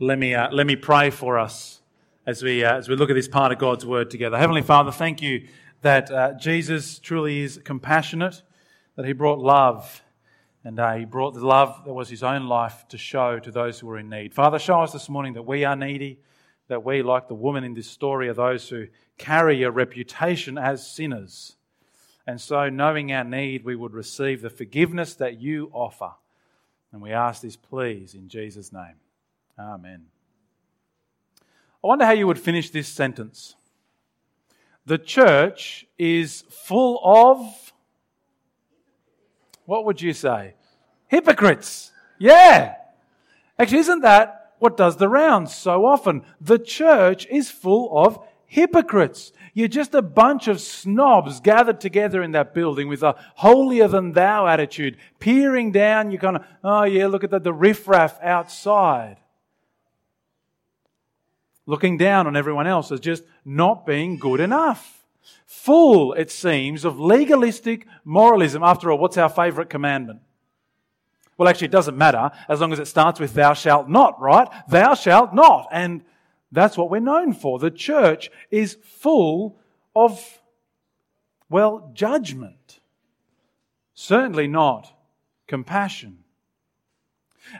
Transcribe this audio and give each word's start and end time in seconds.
Let 0.00 0.20
me, 0.20 0.32
uh, 0.32 0.48
let 0.52 0.68
me 0.68 0.76
pray 0.76 1.10
for 1.10 1.40
us 1.40 1.80
as 2.24 2.40
we, 2.40 2.62
uh, 2.62 2.76
as 2.76 2.88
we 2.88 2.94
look 2.94 3.10
at 3.10 3.14
this 3.14 3.26
part 3.26 3.50
of 3.50 3.58
God's 3.58 3.84
Word 3.84 4.10
together. 4.10 4.38
Heavenly 4.38 4.62
Father, 4.62 4.92
thank 4.92 5.20
you 5.20 5.48
that 5.82 6.08
uh, 6.08 6.34
Jesus 6.34 7.00
truly 7.00 7.40
is 7.40 7.60
compassionate, 7.64 8.42
that 8.94 9.06
He 9.06 9.12
brought 9.12 9.40
love, 9.40 10.04
and 10.62 10.78
uh, 10.78 10.94
He 10.94 11.04
brought 11.04 11.34
the 11.34 11.44
love 11.44 11.82
that 11.84 11.92
was 11.92 12.08
His 12.08 12.22
own 12.22 12.46
life 12.46 12.86
to 12.90 12.96
show 12.96 13.40
to 13.40 13.50
those 13.50 13.80
who 13.80 13.88
were 13.88 13.98
in 13.98 14.08
need. 14.08 14.32
Father, 14.32 14.60
show 14.60 14.82
us 14.82 14.92
this 14.92 15.08
morning 15.08 15.32
that 15.32 15.42
we 15.42 15.64
are 15.64 15.74
needy, 15.74 16.20
that 16.68 16.84
we, 16.84 17.02
like 17.02 17.26
the 17.26 17.34
woman 17.34 17.64
in 17.64 17.74
this 17.74 17.90
story, 17.90 18.28
are 18.28 18.34
those 18.34 18.68
who 18.68 18.86
carry 19.16 19.64
a 19.64 19.70
reputation 19.72 20.56
as 20.56 20.88
sinners. 20.88 21.56
And 22.24 22.40
so, 22.40 22.68
knowing 22.68 23.10
our 23.12 23.24
need, 23.24 23.64
we 23.64 23.74
would 23.74 23.94
receive 23.94 24.42
the 24.42 24.50
forgiveness 24.50 25.16
that 25.16 25.40
you 25.40 25.72
offer. 25.72 26.12
And 26.92 27.02
we 27.02 27.10
ask 27.10 27.42
this, 27.42 27.56
please, 27.56 28.14
in 28.14 28.28
Jesus' 28.28 28.72
name. 28.72 28.94
Amen. 29.58 30.06
I 31.82 31.86
wonder 31.86 32.04
how 32.04 32.12
you 32.12 32.26
would 32.26 32.38
finish 32.38 32.70
this 32.70 32.88
sentence. 32.88 33.56
The 34.86 34.98
church 34.98 35.86
is 35.98 36.44
full 36.48 37.00
of, 37.04 37.72
what 39.64 39.84
would 39.84 40.00
you 40.00 40.12
say? 40.12 40.54
Hypocrites. 41.08 41.92
Yeah. 42.18 42.76
Actually, 43.58 43.78
isn't 43.78 44.00
that 44.00 44.54
what 44.58 44.76
does 44.76 44.96
the 44.96 45.08
rounds 45.08 45.54
so 45.54 45.86
often? 45.86 46.22
The 46.40 46.58
church 46.58 47.26
is 47.26 47.50
full 47.50 47.96
of 47.96 48.18
hypocrites. 48.46 49.32
You're 49.54 49.68
just 49.68 49.94
a 49.94 50.02
bunch 50.02 50.48
of 50.48 50.60
snobs 50.60 51.40
gathered 51.40 51.80
together 51.80 52.22
in 52.22 52.32
that 52.32 52.54
building 52.54 52.88
with 52.88 53.02
a 53.02 53.14
holier 53.36 53.88
than 53.88 54.12
thou 54.12 54.46
attitude, 54.46 54.96
peering 55.20 55.70
down. 55.70 56.10
You 56.10 56.18
kind 56.18 56.36
of, 56.36 56.44
oh 56.64 56.84
yeah, 56.84 57.06
look 57.06 57.24
at 57.24 57.30
the, 57.30 57.40
the 57.40 57.52
riffraff 57.52 58.18
outside 58.22 59.18
looking 61.68 61.98
down 61.98 62.26
on 62.26 62.34
everyone 62.34 62.66
else 62.66 62.90
as 62.90 62.98
just 62.98 63.22
not 63.44 63.84
being 63.84 64.18
good 64.18 64.40
enough. 64.40 65.04
Full, 65.44 66.14
it 66.14 66.30
seems, 66.30 66.82
of 66.82 66.98
legalistic 66.98 67.86
moralism. 68.04 68.62
After 68.62 68.90
all, 68.90 68.96
what's 68.96 69.18
our 69.18 69.28
favourite 69.28 69.68
commandment? 69.68 70.20
Well, 71.36 71.46
actually, 71.46 71.66
it 71.66 71.72
doesn't 71.72 71.96
matter 71.96 72.30
as 72.48 72.62
long 72.62 72.72
as 72.72 72.78
it 72.78 72.86
starts 72.86 73.20
with 73.20 73.34
thou 73.34 73.52
shalt 73.52 73.86
not, 73.86 74.18
right? 74.18 74.48
Thou 74.66 74.94
shalt 74.94 75.34
not. 75.34 75.68
And 75.70 76.02
that's 76.50 76.78
what 76.78 76.90
we're 76.90 77.00
known 77.00 77.34
for. 77.34 77.58
The 77.58 77.70
church 77.70 78.30
is 78.50 78.78
full 78.82 79.58
of, 79.94 80.40
well, 81.50 81.90
judgment. 81.92 82.80
Certainly 83.92 84.48
not 84.48 84.90
compassion. 85.46 86.24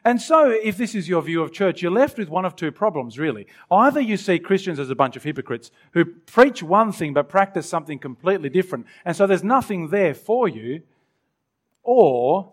And 0.04 0.20
so, 0.20 0.50
if 0.50 0.76
this 0.76 0.94
is 0.94 1.08
your 1.08 1.22
view 1.22 1.42
of 1.42 1.52
church, 1.52 1.82
you're 1.82 1.90
left 1.90 2.18
with 2.18 2.28
one 2.28 2.44
of 2.44 2.56
two 2.56 2.72
problems, 2.72 3.18
really. 3.18 3.46
Either 3.70 4.00
you 4.00 4.16
see 4.16 4.38
Christians 4.38 4.78
as 4.78 4.90
a 4.90 4.94
bunch 4.94 5.16
of 5.16 5.24
hypocrites 5.24 5.70
who 5.92 6.04
preach 6.04 6.62
one 6.62 6.92
thing 6.92 7.12
but 7.14 7.28
practice 7.28 7.68
something 7.68 7.98
completely 7.98 8.48
different, 8.48 8.86
and 9.04 9.16
so 9.16 9.26
there's 9.26 9.44
nothing 9.44 9.88
there 9.88 10.14
for 10.14 10.48
you, 10.48 10.82
or 11.82 12.52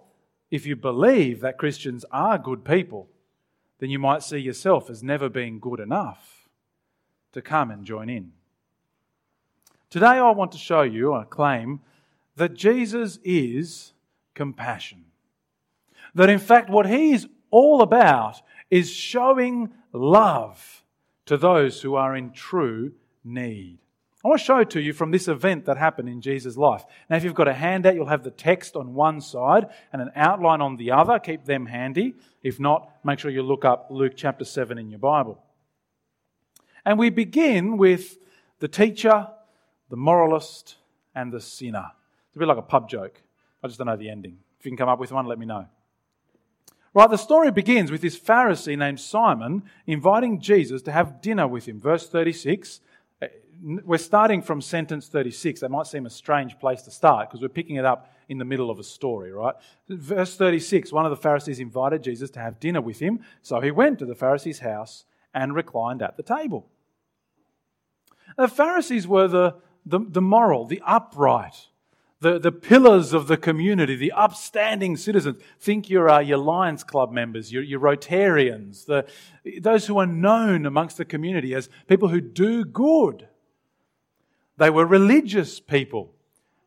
if 0.52 0.66
you 0.66 0.76
believe 0.76 1.42
that 1.42 1.58
Christians 1.58 2.06
are 2.12 2.38
good 2.38 2.64
people, 2.64 3.10
then 3.80 3.90
you 3.90 4.00
might 4.00 4.24
see 4.24 4.38
yourself 4.38 4.90
as 4.90 5.04
never 5.04 5.30
being 5.30 5.60
good 5.60 5.80
enough 5.80 6.50
to 7.34 7.42
come 7.42 7.70
and 7.70 7.86
join 7.86 8.10
in. 8.10 8.32
Today, 9.90 10.08
I 10.08 10.32
want 10.32 10.52
to 10.54 10.58
show 10.58 10.82
you, 10.82 11.14
I 11.14 11.26
claim, 11.26 11.82
that 12.36 12.54
Jesus 12.54 13.20
is 13.24 13.94
compassion. 14.34 15.06
That 16.16 16.30
in 16.30 16.40
fact, 16.40 16.70
what 16.70 16.88
he 16.88 17.12
is 17.12 17.28
all 17.52 17.82
about 17.82 18.42
is 18.72 18.92
showing 18.92 19.72
love 19.94 20.84
to 21.26 21.38
those 21.38 21.82
who 21.82 21.96
are 21.96 22.16
in 22.16 22.32
true 22.32 22.94
need. 23.24 23.80
I 24.24 24.28
want 24.30 24.40
to 24.40 24.46
show 24.46 24.64
to 24.64 24.82
you 24.82 24.92
from 24.92 25.12
this 25.12 25.28
event 25.28 25.66
that 25.66 25.78
happened 25.78 26.10
in 26.10 26.20
Jesus' 26.20 26.58
life. 26.58 26.84
Now, 27.10 27.18
if 27.18 27.24
you've 27.24 27.36
got 27.36 27.48
a 27.48 27.54
handout, 27.54 27.94
you'll 27.94 28.08
have 28.08 28.24
the 28.24 28.32
text 28.32 28.76
on 28.76 28.96
one 28.96 29.22
side 29.22 29.68
and 29.94 30.02
an 30.02 30.10
outline 30.16 30.62
on 30.62 30.78
the 30.78 30.92
other. 30.92 31.20
Keep 31.20 31.46
them 31.46 31.68
handy. 31.68 32.16
If 32.42 32.60
not, 32.60 32.90
make 33.04 33.20
sure 33.20 33.30
you 33.30 33.44
look 33.44 33.66
up 33.66 33.88
Luke 33.92 34.14
chapter 34.16 34.44
7 34.44 34.80
in 34.80 34.90
your 34.90 34.98
Bible. 34.98 35.44
And 36.84 36.98
we 36.98 37.12
begin 37.12 37.78
with 37.78 38.18
the 38.60 38.68
teacher, 38.68 39.28
the 39.90 39.96
moralist, 39.96 40.78
and 41.14 41.32
the 41.32 41.42
sinner. 41.42 41.92
It's 42.28 42.36
a 42.36 42.40
bit 42.40 42.48
like 42.48 42.58
a 42.58 42.64
pub 42.64 42.90
joke. 42.90 43.22
I 43.64 43.68
just 43.68 43.78
don't 43.78 43.88
know 43.88 43.96
the 43.96 44.10
ending. 44.10 44.40
If 44.60 44.66
you 44.66 44.72
can 44.72 44.78
come 44.78 44.90
up 44.90 44.98
with 44.98 45.12
one, 45.12 45.28
let 45.28 45.38
me 45.38 45.46
know. 45.46 45.68
Right, 46.96 47.10
the 47.10 47.18
story 47.18 47.52
begins 47.52 47.92
with 47.92 48.00
this 48.00 48.18
Pharisee 48.18 48.78
named 48.78 49.02
Simon 49.02 49.64
inviting 49.86 50.40
Jesus 50.40 50.82
to 50.84 50.94
have 50.94 51.22
dinner 51.22 51.46
with 51.46 51.68
him. 51.68 51.78
Verse 51.78 52.08
36. 52.08 52.80
Uh, 53.22 53.28
we're 53.84 53.98
starting 53.98 54.42
from 54.42 54.62
sentence 54.62 55.10
36. 55.10 55.60
That 55.60 55.72
might 55.72 55.88
seem 55.88 56.06
a 56.06 56.10
strange 56.10 56.58
place 56.58 56.84
to 56.84 56.92
start 56.92 57.30
because 57.30 57.42
we're 57.42 57.50
picking 57.50 57.76
it 57.76 57.84
up 57.84 58.14
in 58.30 58.38
the 58.38 58.46
middle 58.46 58.72
of 58.72 58.80
a 58.80 58.84
story, 58.84 59.34
right? 59.34 59.56
Verse 59.90 60.38
36 60.38 60.94
one 60.94 61.06
of 61.06 61.10
the 61.10 61.18
Pharisees 61.18 61.60
invited 61.60 62.02
Jesus 62.02 62.30
to 62.32 62.40
have 62.40 62.62
dinner 62.62 62.80
with 62.80 63.00
him, 63.00 63.20
so 63.42 63.60
he 63.60 63.72
went 63.72 64.00
to 64.00 64.06
the 64.06 64.16
Pharisee's 64.16 64.60
house 64.60 65.04
and 65.34 65.54
reclined 65.54 66.02
at 66.02 66.16
the 66.16 66.24
table. 66.24 66.70
The 68.38 68.48
Pharisees 68.48 69.06
were 69.06 69.28
the, 69.28 69.56
the, 69.86 70.00
the 70.00 70.22
moral, 70.22 70.66
the 70.66 70.82
upright, 70.86 71.68
the, 72.26 72.40
the 72.40 72.52
pillars 72.52 73.14
of 73.14 73.28
the 73.28 73.38
community, 73.38 73.96
the 73.96 74.12
upstanding 74.12 74.98
citizens. 74.98 75.40
Think 75.60 75.92
your, 75.92 76.10
uh, 76.10 76.22
your 76.22 76.40
Lions 76.40 76.84
Club 76.84 77.12
members, 77.12 77.54
your, 77.54 77.62
your 77.62 77.80
Rotarians, 77.80 78.88
the, 78.88 79.06
those 79.62 79.86
who 79.86 80.00
are 80.00 80.08
known 80.08 80.66
amongst 80.66 80.98
the 80.98 81.06
community 81.06 81.54
as 81.54 81.70
people 81.86 82.08
who 82.08 82.20
do 82.22 82.66
good. 82.66 83.28
They 84.58 84.72
were 84.72 84.88
religious 84.88 85.60
people. 85.60 86.16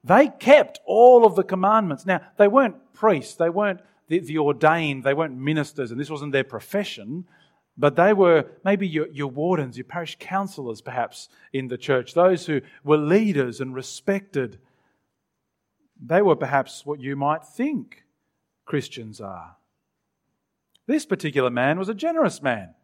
They 0.04 0.28
kept 0.28 0.78
all 0.86 1.26
of 1.26 1.34
the 1.34 1.42
commandments. 1.42 2.06
Now, 2.06 2.20
they 2.36 2.46
weren't 2.46 2.92
priests, 2.92 3.34
they 3.34 3.50
weren't 3.50 3.80
the, 4.06 4.20
the 4.20 4.38
ordained, 4.38 5.02
they 5.02 5.12
weren't 5.12 5.36
ministers, 5.36 5.90
and 5.90 5.98
this 5.98 6.08
wasn't 6.08 6.30
their 6.30 6.44
profession. 6.44 7.24
But 7.76 7.96
they 7.96 8.12
were 8.12 8.46
maybe 8.64 8.86
your, 8.86 9.08
your 9.08 9.28
wardens, 9.28 9.76
your 9.76 9.86
parish 9.86 10.18
councillors, 10.20 10.80
perhaps, 10.80 11.28
in 11.52 11.66
the 11.66 11.78
church, 11.78 12.14
those 12.14 12.46
who 12.46 12.60
were 12.84 12.96
leaders 12.96 13.60
and 13.60 13.74
respected 13.74 14.60
they 16.00 16.22
were 16.22 16.36
perhaps 16.36 16.86
what 16.86 17.00
you 17.00 17.16
might 17.16 17.44
think 17.44 18.04
Christians 18.64 19.20
are. 19.20 19.56
This 20.86 21.04
particular 21.04 21.50
man 21.50 21.78
was 21.78 21.88
a 21.88 21.94
generous 21.94 22.42
man. 22.42 22.74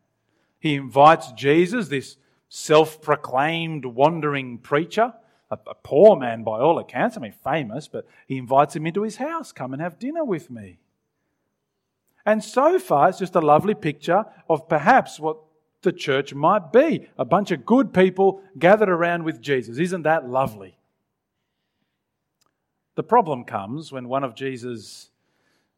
He 0.59 0.75
invites 0.75 1.33
Jesus, 1.33 1.89
this 1.89 2.17
self 2.49 3.03
proclaimed 3.03 3.85
wandering 3.85 4.59
preacher, 4.59 5.15
a, 5.51 5.59
a, 5.67 5.75
poor 5.75 6.17
man 6.17 6.43
by 6.43 6.61
all 6.61 6.79
accounts, 6.79 7.17
I 7.17 7.21
mean, 7.21 7.35
famous, 7.45 7.89
but 7.89 8.07
he 8.27 8.39
invites 8.39 8.75
him 8.75 8.87
into 8.87 9.03
his 9.03 9.17
house. 9.17 9.53
Come 9.53 9.73
and 9.73 9.83
have 9.83 9.99
dinner 9.99 10.25
with 10.25 10.51
me. 10.51 10.79
And 12.27 12.43
so 12.43 12.79
far, 12.79 13.11
it's 13.11 13.19
just 13.19 13.35
a 13.35 13.41
lovely 13.41 13.75
picture 13.75 14.25
of 14.49 14.69
perhaps 14.69 15.21
what 15.21 15.39
the 15.83 15.93
church 15.93 16.35
might 16.35 16.73
be 16.73 17.07
a 17.19 17.25
bunch 17.25 17.51
of 17.51 17.67
good 17.67 17.93
people 17.93 18.43
gathered 18.59 18.89
around 18.89 19.25
with 19.25 19.41
Jesus. 19.41 19.79
Isn't 19.79 20.03
that 20.03 20.29
lovely? 20.29 20.79
The 22.97 23.03
problem 23.03 23.45
comes 23.45 23.91
when 23.91 24.09
one 24.09 24.25
of 24.25 24.35
Jesus' 24.35 25.11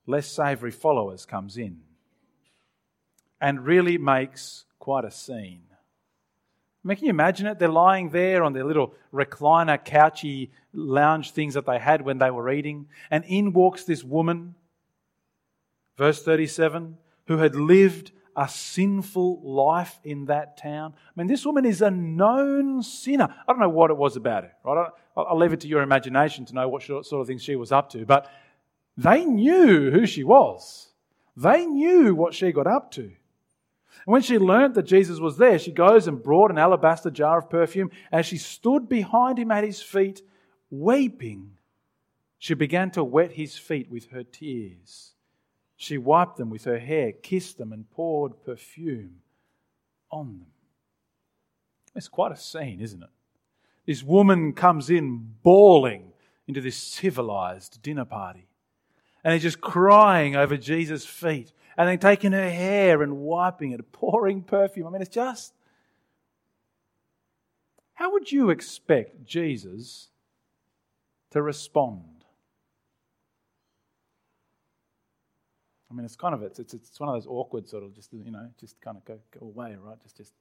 less 0.06 0.27
savoury 0.27 0.71
followers 0.71 1.25
comes 1.25 1.56
in 1.56 1.81
and 3.41 3.66
really 3.66 3.99
makes 3.99 4.65
quite 4.78 5.04
a 5.04 5.10
scene. 5.10 5.62
I 6.84 6.88
mean, 6.88 6.97
can 6.99 7.06
you 7.06 7.10
imagine 7.10 7.47
it? 7.49 7.59
They're 7.59 7.69
lying 7.69 8.10
there 8.10 8.44
on 8.44 8.53
their 8.53 8.65
little 8.65 8.94
recliner, 9.12 9.84
couchy 9.84 10.50
lounge 10.72 11.32
things 11.32 11.55
that 11.55 11.66
they 11.66 11.78
had 11.78 12.03
when 12.03 12.19
they 12.19 12.31
were 12.31 12.49
eating, 12.50 12.87
and 13.10 13.25
in 13.25 13.53
walks 13.53 13.84
this 13.84 14.05
woman, 14.05 14.55
verse 15.97 16.22
37, 16.22 16.97
who 17.26 17.38
had 17.38 17.56
lived 17.56 18.12
a 18.37 18.49
sinful 18.49 19.41
life 19.43 19.99
in 20.05 20.26
that 20.26 20.58
town. 20.58 20.94
I 20.94 21.20
mean, 21.20 21.26
this 21.26 21.44
woman 21.44 21.64
is 21.64 21.82
a 21.82 21.91
known 21.91 22.82
sinner. 22.82 23.35
I 23.49 23.52
don't 23.52 23.61
know 23.61 23.69
what 23.69 23.91
it 23.91 23.96
was 23.96 24.14
about 24.14 24.44
her, 24.44 24.52
right? 24.62 24.91
I'll 25.17 25.39
leave 25.39 25.53
it 25.53 25.61
to 25.61 25.69
your 25.69 25.83
imagination 25.83 26.45
to 26.47 26.55
know 26.55 26.69
what 26.69 26.83
sort 26.83 27.13
of 27.13 27.27
things 27.27 27.43
she 27.43 27.57
was 27.57 27.73
up 27.73 27.91
to. 27.91 28.05
But 28.05 28.31
they 28.97 29.25
knew 29.25 29.91
who 29.91 30.07
she 30.07 30.25
was, 30.25 30.89
they 31.37 31.65
knew 31.67 32.15
what 32.15 32.35
she 32.35 32.53
got 32.53 32.67
up 32.67 32.91
to. 32.93 33.03
And 33.03 34.13
when 34.13 34.23
she 34.23 34.39
learnt 34.39 34.75
that 34.75 34.85
Jesus 34.85 35.19
was 35.19 35.37
there, 35.37 35.59
she 35.59 35.73
goes 35.73 36.07
and 36.07 36.23
brought 36.23 36.51
an 36.51 36.59
alabaster 36.59 37.11
jar 37.11 37.39
of 37.39 37.51
perfume. 37.51 37.91
As 38.13 38.27
she 38.27 38.39
stood 38.39 38.89
behind 38.89 39.39
him 39.39 39.51
at 39.51 39.65
his 39.65 39.83
feet, 39.83 40.23
weeping, 40.71 41.53
she 42.39 42.55
began 42.55 42.91
to 42.93 43.03
wet 43.03 43.33
his 43.33 43.57
feet 43.57 43.91
with 43.91 44.11
her 44.11 44.23
tears. 44.23 45.13
She 45.77 45.99
wiped 45.99 46.37
them 46.37 46.51
with 46.51 46.65
her 46.65 46.79
hair, 46.79 47.13
kissed 47.13 47.59
them, 47.59 47.73
and 47.73 47.91
poured 47.91 48.45
perfume 48.45 49.17
on 50.11 50.39
them. 50.39 50.47
It's 51.95 52.09
quite 52.09 52.33
a 52.33 52.37
scene, 52.37 52.81
isn't 52.81 53.03
it? 53.03 53.09
This 53.87 54.03
woman 54.03 54.53
comes 54.53 54.91
in 54.91 55.35
bawling 55.43 56.12
into 56.47 56.61
this 56.61 56.77
civilized 56.77 57.81
dinner 57.83 58.05
party. 58.05 58.49
And 59.23 59.33
he's 59.33 59.43
just 59.43 59.61
crying 59.61 60.37
over 60.37 60.56
Jesus' 60.56 61.06
feet 61.06 61.53
and 61.77 61.88
then 61.88 61.99
taking 61.99 62.33
her 62.33 62.50
hair 62.50 63.03
and 63.03 63.19
wiping 63.19 63.73
it, 63.73 63.93
pouring 63.93 64.43
perfume. 64.43 64.87
I 64.87 64.91
mean, 64.91 65.03
it's 65.03 65.15
just. 65.15 65.53
How 67.94 68.12
would 68.12 68.31
you 68.31 68.50
expect 68.50 69.25
Jesus 69.25 70.09
to 71.31 71.43
respond? 71.43 72.25
I 75.91 75.94
mean, 75.94 76.05
it's 76.05 76.17
kind 76.17 76.35
of 76.35 76.43
it's, 76.43 76.59
it's, 76.59 76.75
it's 76.75 77.00
one 77.00 77.09
of 77.09 77.15
those 77.15 77.27
awkward 77.27 77.69
sort 77.69 77.85
of 77.85 77.94
just 77.94 78.12
you 78.12 78.31
know 78.31 78.50
just 78.61 78.81
kind 78.81 78.97
of 78.97 79.05
go 79.05 79.19
go 79.39 79.47
away, 79.47 79.77
right? 79.81 79.97
Just 80.03 80.17
just 80.17 80.35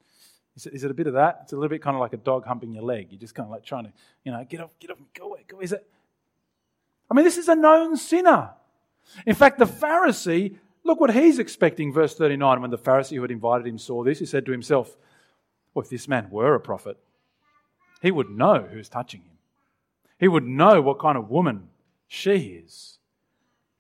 is 0.55 0.65
it, 0.65 0.73
is 0.73 0.83
it 0.83 0.91
a 0.91 0.93
bit 0.93 1.07
of 1.07 1.13
that? 1.13 1.39
It's 1.43 1.53
a 1.53 1.55
little 1.55 1.69
bit 1.69 1.81
kind 1.81 1.95
of 1.95 2.01
like 2.01 2.13
a 2.13 2.17
dog 2.17 2.45
humping 2.45 2.73
your 2.73 2.83
leg. 2.83 3.07
You're 3.09 3.19
just 3.19 3.35
kind 3.35 3.45
of 3.47 3.51
like 3.51 3.63
trying 3.63 3.85
to 3.85 3.93
you 4.23 4.31
know 4.31 4.45
get 4.47 4.61
off, 4.61 4.71
get 4.79 4.91
off, 4.91 4.97
go 5.13 5.25
away, 5.25 5.45
go. 5.47 5.59
Is 5.59 5.73
it? 5.73 5.85
I 7.09 7.13
mean, 7.13 7.25
this 7.25 7.37
is 7.37 7.49
a 7.49 7.55
known 7.55 7.97
sinner. 7.97 8.51
In 9.25 9.35
fact, 9.35 9.59
the 9.59 9.65
Pharisee, 9.65 10.57
look 10.83 10.99
what 10.99 11.13
he's 11.13 11.39
expecting. 11.39 11.93
Verse 11.93 12.15
39. 12.15 12.61
When 12.61 12.71
the 12.71 12.77
Pharisee 12.77 13.15
who 13.15 13.21
had 13.21 13.31
invited 13.31 13.67
him 13.67 13.77
saw 13.77 14.03
this, 14.03 14.19
he 14.19 14.25
said 14.25 14.45
to 14.45 14.51
himself, 14.51 14.95
"Well, 15.73 15.83
if 15.83 15.89
this 15.89 16.07
man 16.07 16.29
were 16.29 16.55
a 16.55 16.59
prophet, 16.59 16.97
he 18.01 18.11
would 18.11 18.29
know 18.29 18.67
who's 18.71 18.89
touching 18.89 19.21
him. 19.21 19.37
He 20.19 20.27
would 20.27 20.45
know 20.45 20.81
what 20.81 20.99
kind 20.99 21.17
of 21.17 21.29
woman 21.29 21.69
she 22.07 22.61
is. 22.63 22.99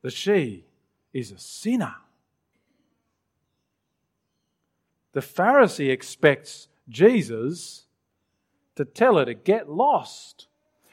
That 0.01 0.13
she 0.13 0.65
is 1.13 1.31
a 1.31 1.39
sinner. 1.39 1.95
The 5.15 5.21
Pharisee 5.21 5.91
expects 5.91 6.67
Jesus 6.89 7.85
to 8.75 8.83
tell 8.83 9.17
her 9.17 9.23
to 9.23 9.33
get 9.33 9.71
lost. 9.71 10.47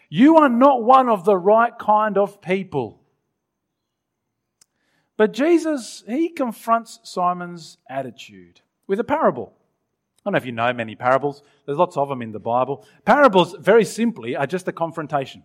You 0.09 0.37
are 0.37 0.49
not 0.49 0.85
one 0.85 1.09
of 1.09 1.25
the 1.25 1.37
right 1.37 1.77
kind 1.77 2.17
of 2.17 2.41
people. 2.41 3.01
But 5.17 5.33
Jesus, 5.33 6.05
he 6.07 6.29
confronts 6.29 7.01
Simon's 7.03 7.79
attitude 7.91 8.61
with 8.87 9.01
a 9.01 9.05
parable. 9.05 9.55
I 10.21 10.21
don't 10.25 10.35
know 10.35 10.37
if 10.37 10.47
you 10.47 10.53
know 10.53 10.73
many 10.73 10.95
parables. 10.95 11.43
There's 11.67 11.79
lots 11.79 11.97
of 11.97 12.09
them 12.09 12.23
in 12.23 12.31
the 12.31 12.39
Bible. 12.39 12.87
Parables, 13.05 13.57
very 13.59 13.85
simply, 13.85 14.37
are 14.37 14.47
just 14.47 14.69
a 14.69 14.73
confrontation. 14.73 15.43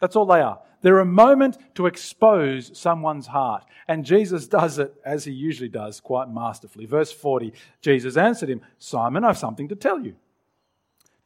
That's 0.00 0.16
all 0.16 0.26
they 0.26 0.40
are. 0.40 0.60
They're 0.82 0.98
a 0.98 1.04
moment 1.04 1.58
to 1.74 1.86
expose 1.86 2.76
someone's 2.78 3.28
heart. 3.28 3.64
And 3.86 4.04
Jesus 4.04 4.46
does 4.46 4.78
it 4.78 4.94
as 5.04 5.24
he 5.24 5.32
usually 5.32 5.68
does, 5.68 6.00
quite 6.00 6.28
masterfully. 6.28 6.86
Verse 6.86 7.12
40 7.12 7.52
Jesus 7.82 8.16
answered 8.16 8.48
him, 8.48 8.62
Simon, 8.78 9.24
I 9.24 9.28
have 9.28 9.38
something 9.38 9.68
to 9.68 9.76
tell 9.76 10.00
you. 10.00 10.16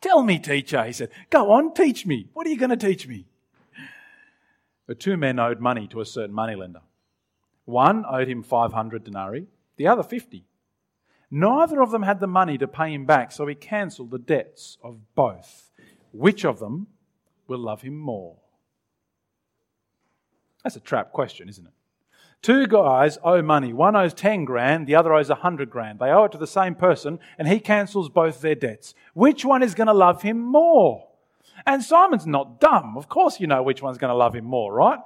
Tell 0.00 0.22
me, 0.22 0.38
teacher, 0.38 0.84
he 0.84 0.92
said. 0.92 1.10
Go 1.30 1.52
on, 1.52 1.72
teach 1.72 2.04
me. 2.04 2.28
What 2.34 2.46
are 2.46 2.50
you 2.50 2.58
going 2.58 2.76
to 2.76 2.76
teach 2.76 3.06
me? 3.08 3.26
The 4.86 4.94
two 4.94 5.16
men 5.16 5.38
owed 5.38 5.60
money 5.60 5.86
to 5.88 6.00
a 6.00 6.04
certain 6.04 6.34
moneylender. 6.34 6.82
One 7.64 8.04
owed 8.06 8.28
him 8.28 8.42
500 8.42 9.04
denarii, 9.04 9.46
the 9.76 9.86
other 9.86 10.02
50. 10.02 10.44
Neither 11.30 11.80
of 11.80 11.90
them 11.90 12.02
had 12.02 12.20
the 12.20 12.26
money 12.26 12.58
to 12.58 12.68
pay 12.68 12.92
him 12.92 13.06
back, 13.06 13.32
so 13.32 13.46
he 13.46 13.54
cancelled 13.54 14.10
the 14.10 14.18
debts 14.18 14.76
of 14.82 15.14
both. 15.14 15.70
Which 16.12 16.44
of 16.44 16.58
them 16.58 16.88
will 17.48 17.58
love 17.58 17.82
him 17.82 17.96
more? 17.96 18.36
That's 20.64 20.76
a 20.76 20.80
trap 20.80 21.12
question, 21.12 21.48
isn't 21.48 21.66
it? 21.66 21.72
Two 22.42 22.66
guys 22.66 23.16
owe 23.22 23.40
money. 23.40 23.72
One 23.72 23.96
owes 23.96 24.12
10 24.12 24.44
grand, 24.44 24.86
the 24.86 24.96
other 24.96 25.14
owes 25.14 25.28
100 25.28 25.70
grand. 25.70 25.98
They 25.98 26.10
owe 26.10 26.24
it 26.24 26.32
to 26.32 26.38
the 26.38 26.46
same 26.46 26.74
person, 26.74 27.18
and 27.38 27.48
he 27.48 27.60
cancels 27.60 28.08
both 28.08 28.40
their 28.40 28.54
debts. 28.54 28.94
Which 29.14 29.44
one 29.44 29.62
is 29.62 29.74
going 29.74 29.86
to 29.86 29.94
love 29.94 30.22
him 30.22 30.40
more? 30.40 31.08
And 31.66 31.82
Simon's 31.82 32.26
not 32.26 32.60
dumb. 32.60 32.96
Of 32.96 33.08
course, 33.08 33.40
you 33.40 33.46
know 33.46 33.62
which 33.62 33.80
one's 33.80 33.98
going 33.98 34.10
to 34.10 34.16
love 34.16 34.34
him 34.34 34.44
more, 34.44 34.72
right? 34.72 34.98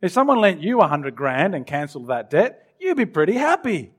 If 0.00 0.10
someone 0.10 0.38
lent 0.38 0.60
you 0.60 0.78
100 0.78 1.14
grand 1.14 1.54
and 1.54 1.66
cancelled 1.66 2.08
that 2.08 2.30
debt, 2.30 2.74
you'd 2.80 2.96
be 2.96 3.06
pretty 3.06 3.34
happy. 3.34 3.92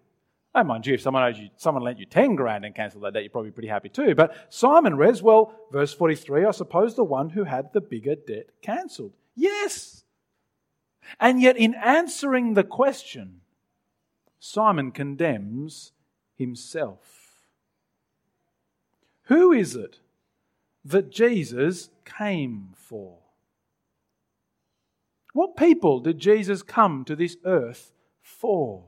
Oh, 0.55 0.63
mind 0.63 0.85
you, 0.85 0.95
if 0.95 1.01
someone 1.01 1.23
owes 1.23 1.39
you, 1.39 1.49
someone 1.55 1.83
lent 1.83 1.99
you 1.99 2.05
10 2.05 2.35
grand 2.35 2.65
and 2.65 2.75
cancelled 2.75 3.03
that 3.05 3.13
debt, 3.13 3.23
you're 3.23 3.29
probably 3.29 3.51
be 3.51 3.55
pretty 3.55 3.69
happy 3.69 3.89
too. 3.89 4.13
But 4.13 4.35
Simon 4.49 4.97
reads, 4.97 5.23
well, 5.23 5.55
verse 5.71 5.93
43, 5.93 6.45
I 6.45 6.51
suppose 6.51 6.95
the 6.95 7.03
one 7.03 7.29
who 7.29 7.45
had 7.45 7.71
the 7.73 7.81
bigger 7.81 8.15
debt 8.15 8.49
cancelled. 8.61 9.13
Yes. 9.35 10.02
And 11.19 11.41
yet, 11.41 11.57
in 11.57 11.75
answering 11.75 12.53
the 12.53 12.63
question, 12.63 13.41
Simon 14.39 14.91
condemns 14.91 15.93
himself. 16.35 17.23
Who 19.23 19.51
is 19.51 19.75
it 19.75 19.99
that 20.83 21.11
Jesus 21.11 21.89
came 22.03 22.69
for? 22.75 23.19
What 25.33 25.55
people 25.55 25.99
did 25.99 26.19
Jesus 26.19 26.61
come 26.61 27.05
to 27.05 27.15
this 27.15 27.37
earth 27.45 27.93
for? 28.21 28.83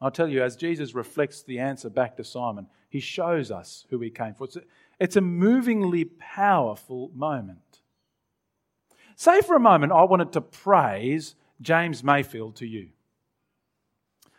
I'll 0.00 0.10
tell 0.10 0.28
you, 0.28 0.42
as 0.42 0.56
Jesus 0.56 0.94
reflects 0.94 1.42
the 1.42 1.58
answer 1.58 1.90
back 1.90 2.16
to 2.16 2.24
Simon, 2.24 2.66
he 2.88 3.00
shows 3.00 3.50
us 3.50 3.86
who 3.90 4.00
he 4.00 4.10
came 4.10 4.34
for. 4.34 4.44
It's 4.44 4.56
a, 4.56 4.62
it's 5.00 5.16
a 5.16 5.20
movingly 5.20 6.04
powerful 6.04 7.10
moment. 7.14 7.58
Say 9.16 9.40
for 9.40 9.56
a 9.56 9.60
moment 9.60 9.92
I 9.92 10.04
wanted 10.04 10.32
to 10.34 10.42
praise 10.42 11.34
James 11.60 12.04
Mayfield 12.04 12.56
to 12.56 12.66
you. 12.66 12.90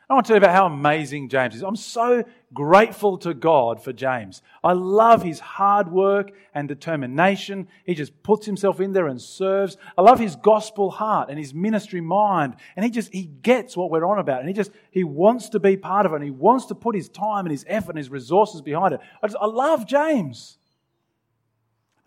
I 0.10 0.14
want 0.14 0.26
to 0.26 0.30
tell 0.30 0.38
you 0.38 0.46
about 0.46 0.56
how 0.56 0.68
amazing 0.68 1.28
James 1.28 1.56
is. 1.56 1.64
I'm 1.64 1.76
so 1.76 2.24
grateful 2.54 3.18
to 3.18 3.34
God 3.34 3.84
for 3.84 3.92
James. 3.92 4.42
I 4.64 4.72
love 4.72 5.22
his 5.22 5.42
hard 5.42 5.92
work 5.92 6.32
and 6.54 6.66
determination. 6.66 7.68
He 7.86 7.94
just 7.94 8.24
puts 8.24 8.46
himself 8.46 8.80
in 8.80 8.94
there 8.94 9.08
and 9.08 9.22
serves. 9.22 9.76
I 9.98 10.04
love 10.04 10.18
his 10.18 10.38
gospel 10.38 10.92
heart 10.92 11.30
and 11.30 11.38
his 11.38 11.54
ministry 11.54 12.00
mind. 12.00 12.56
And 12.78 12.86
he 12.86 12.92
just, 12.92 13.12
he 13.12 13.26
gets 13.26 13.76
what 13.76 13.92
we're 13.92 14.08
on 14.08 14.18
about. 14.18 14.40
And 14.40 14.48
he 14.48 14.54
just, 14.54 14.72
he 14.92 15.04
wants 15.04 15.50
to 15.50 15.60
be 15.60 15.76
part 15.76 16.06
of 16.06 16.14
it. 16.14 16.18
And 16.18 16.24
he 16.24 16.32
wants 16.32 16.68
to 16.68 16.76
put 16.76 16.96
his 16.96 17.10
time 17.10 17.46
and 17.46 17.52
his 17.52 17.66
effort 17.68 17.90
and 17.90 17.98
his 17.98 18.10
resources 18.10 18.62
behind 18.62 18.94
it. 18.94 19.02
I 19.22 19.28
just, 19.28 19.40
I 19.42 19.48
love 19.48 19.86
James. 19.86 20.58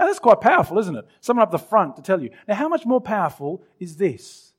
And 0.00 0.08
that's 0.08 0.18
quite 0.18 0.40
powerful, 0.40 0.78
isn't 0.78 0.96
it? 0.96 1.04
Someone 1.20 1.42
up 1.42 1.50
the 1.50 1.58
front 1.58 1.96
to 1.96 2.02
tell 2.02 2.22
you. 2.22 2.30
Now, 2.48 2.54
how 2.54 2.68
much 2.68 2.86
more 2.86 3.02
powerful 3.02 3.62
is 3.78 3.98
this? 3.98 4.54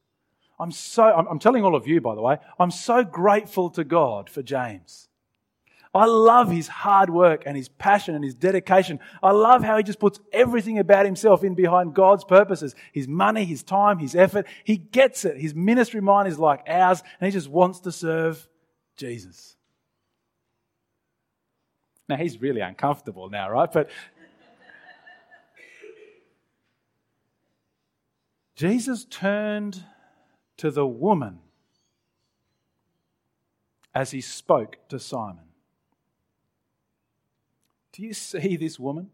I'm 0.59 0.71
so, 0.71 1.03
I'm 1.03 1.39
telling 1.39 1.65
all 1.65 1.75
of 1.75 1.87
you, 1.87 1.99
by 1.99 2.13
the 2.13 2.21
way, 2.21 2.37
I'm 2.59 2.69
so 2.69 3.03
grateful 3.03 3.71
to 3.71 3.83
God 3.83 4.29
for 4.29 4.43
James. 4.43 5.09
I 5.95 6.05
love 6.05 6.51
his 6.51 6.67
hard 6.67 7.09
work 7.09 7.41
and 7.47 7.57
his 7.57 7.69
passion 7.69 8.13
and 8.13 8.23
his 8.23 8.35
dedication. 8.35 8.99
I 9.23 9.31
love 9.31 9.63
how 9.63 9.77
he 9.77 9.83
just 9.83 9.99
puts 9.99 10.19
everything 10.31 10.77
about 10.77 11.05
himself 11.07 11.43
in 11.43 11.55
behind 11.55 11.95
God's 11.95 12.23
purposes. 12.23 12.75
His 12.93 13.07
money, 13.07 13.43
his 13.43 13.63
time, 13.63 13.97
his 13.97 14.15
effort. 14.15 14.45
He 14.63 14.77
gets 14.77 15.25
it. 15.25 15.37
His 15.37 15.55
ministry 15.55 16.01
mind 16.01 16.27
is 16.27 16.37
like 16.37 16.61
ours 16.67 17.01
and 17.19 17.25
he 17.25 17.31
just 17.31 17.49
wants 17.49 17.79
to 17.81 17.91
serve 17.91 18.47
Jesus. 18.95 19.55
Now 22.07 22.17
he's 22.17 22.39
really 22.39 22.61
uncomfortable 22.61 23.31
now, 23.31 23.49
right? 23.49 23.71
But 23.71 23.89
Jesus 28.61 29.05
turned 29.05 29.85
to 30.57 30.69
the 30.69 30.85
woman 30.85 31.39
as 33.95 34.11
he 34.11 34.21
spoke 34.21 34.77
to 34.89 34.99
Simon. 34.99 35.45
Do 37.91 38.03
you 38.03 38.13
see 38.13 38.57
this 38.57 38.79
woman? 38.79 39.09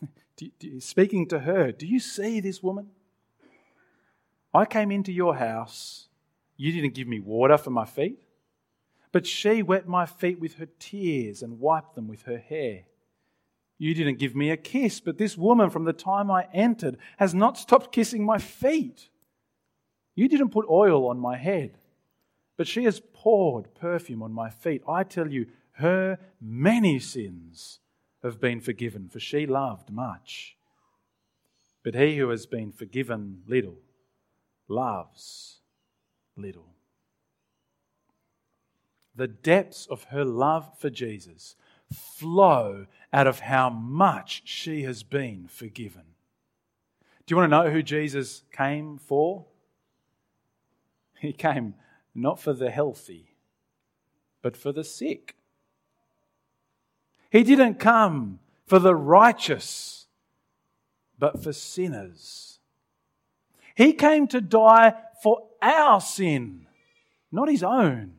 Do 0.36 0.48
do 0.58 0.80
speaking 0.80 1.28
to 1.28 1.40
her, 1.40 1.70
do 1.70 1.86
you 1.86 2.00
see 2.00 2.40
this 2.40 2.62
woman? 2.62 2.86
I 4.54 4.64
came 4.64 4.90
into 4.90 5.12
your 5.12 5.36
house. 5.36 6.08
You 6.56 6.72
didn't 6.72 6.94
give 6.94 7.06
me 7.06 7.20
water 7.20 7.58
for 7.58 7.68
my 7.68 7.84
feet, 7.84 8.22
but 9.12 9.26
she 9.26 9.62
wet 9.62 9.86
my 9.86 10.06
feet 10.06 10.40
with 10.40 10.54
her 10.54 10.68
tears 10.78 11.42
and 11.42 11.60
wiped 11.60 11.94
them 11.94 12.08
with 12.08 12.22
her 12.22 12.38
hair. 12.38 12.84
You 13.82 13.94
didn't 13.94 14.20
give 14.20 14.36
me 14.36 14.50
a 14.50 14.56
kiss, 14.56 15.00
but 15.00 15.18
this 15.18 15.36
woman 15.36 15.68
from 15.68 15.82
the 15.86 15.92
time 15.92 16.30
I 16.30 16.46
entered 16.52 16.98
has 17.16 17.34
not 17.34 17.58
stopped 17.58 17.90
kissing 17.90 18.24
my 18.24 18.38
feet. 18.38 19.08
You 20.14 20.28
didn't 20.28 20.50
put 20.50 20.70
oil 20.70 21.08
on 21.08 21.18
my 21.18 21.36
head, 21.36 21.78
but 22.56 22.68
she 22.68 22.84
has 22.84 23.02
poured 23.12 23.74
perfume 23.74 24.22
on 24.22 24.32
my 24.32 24.50
feet. 24.50 24.84
I 24.88 25.02
tell 25.02 25.28
you, 25.28 25.48
her 25.78 26.20
many 26.40 27.00
sins 27.00 27.80
have 28.22 28.40
been 28.40 28.60
forgiven, 28.60 29.08
for 29.08 29.18
she 29.18 29.46
loved 29.46 29.90
much. 29.90 30.56
But 31.82 31.96
he 31.96 32.18
who 32.18 32.28
has 32.28 32.46
been 32.46 32.70
forgiven 32.70 33.42
little 33.48 33.78
loves 34.68 35.58
little. 36.36 36.76
The 39.16 39.26
depths 39.26 39.88
of 39.90 40.04
her 40.04 40.24
love 40.24 40.78
for 40.78 40.88
Jesus 40.88 41.56
flow 41.92 42.86
out 43.12 43.26
of 43.26 43.40
how 43.40 43.70
much 43.70 44.42
she 44.44 44.82
has 44.82 45.02
been 45.02 45.46
forgiven. 45.48 46.02
Do 47.26 47.32
you 47.32 47.36
want 47.36 47.50
to 47.50 47.56
know 47.56 47.70
who 47.70 47.82
Jesus 47.82 48.42
came 48.52 48.98
for? 48.98 49.46
He 51.20 51.32
came 51.32 51.74
not 52.16 52.40
for 52.40 52.52
the 52.52 52.70
healthy, 52.70 53.36
but 54.42 54.56
for 54.56 54.72
the 54.72 54.82
sick. 54.82 55.36
He 57.30 57.44
didn't 57.44 57.78
come 57.78 58.40
for 58.66 58.80
the 58.80 58.94
righteous, 58.94 60.06
but 61.18 61.42
for 61.42 61.52
sinners. 61.52 62.58
He 63.74 63.92
came 63.92 64.26
to 64.28 64.40
die 64.40 64.94
for 65.22 65.46
our 65.62 66.00
sin, 66.00 66.66
not 67.30 67.48
his 67.48 67.62
own. 67.62 68.14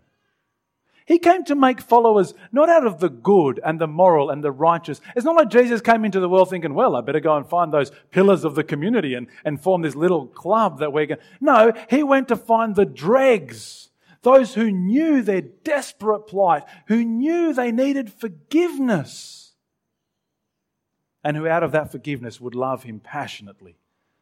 He 1.06 1.20
came 1.20 1.44
to 1.46 1.56
make 1.56 1.82
followers 1.82 2.34
not 2.52 2.70
out 2.70 2.86
of 2.86 3.00
the 3.00 3.10
good 3.10 3.60
and 3.64 3.80
the 3.80 3.88
moral 3.88 4.30
and 4.30 4.44
the 4.44 4.52
righteous. 4.52 5.02
It's 5.16 5.26
not 5.26 5.36
like 5.36 5.50
Jesus 5.50 5.82
came 5.82 6.06
into 6.06 6.20
the 6.20 6.30
world 6.30 6.50
thinking, 6.50 6.74
well, 6.74 6.96
I 6.96 7.02
better 7.02 7.20
go 7.20 7.36
and 7.36 7.48
find 7.48 7.74
those 7.74 7.92
pillars 8.12 8.46
of 8.46 8.56
the 8.56 8.64
community 8.64 9.14
and, 9.14 9.28
and 9.44 9.62
form 9.62 9.82
this 9.82 9.96
little 9.96 10.28
club 10.28 10.80
that 10.80 10.94
we're 10.94 11.08
going. 11.08 11.20
No, 11.42 11.74
he 11.90 12.04
went 12.04 12.30
to 12.30 12.38
find 12.38 12.76
the 12.76 12.86
dregs, 12.86 13.90
those 14.22 14.54
who 14.54 14.72
knew 14.72 15.22
their 15.22 15.42
desperate 15.42 16.28
plight, 16.28 16.64
who 16.88 17.04
knew 17.04 17.54
they 17.54 17.72
needed 17.72 18.14
forgiveness, 18.14 19.54
and 21.22 21.36
who 21.36 21.48
out 21.48 21.64
of 21.64 21.74
that 21.74 21.92
forgiveness 21.92 22.40
would 22.40 22.56
love 22.56 22.84
him 22.84 23.02
passionately, 23.02 23.76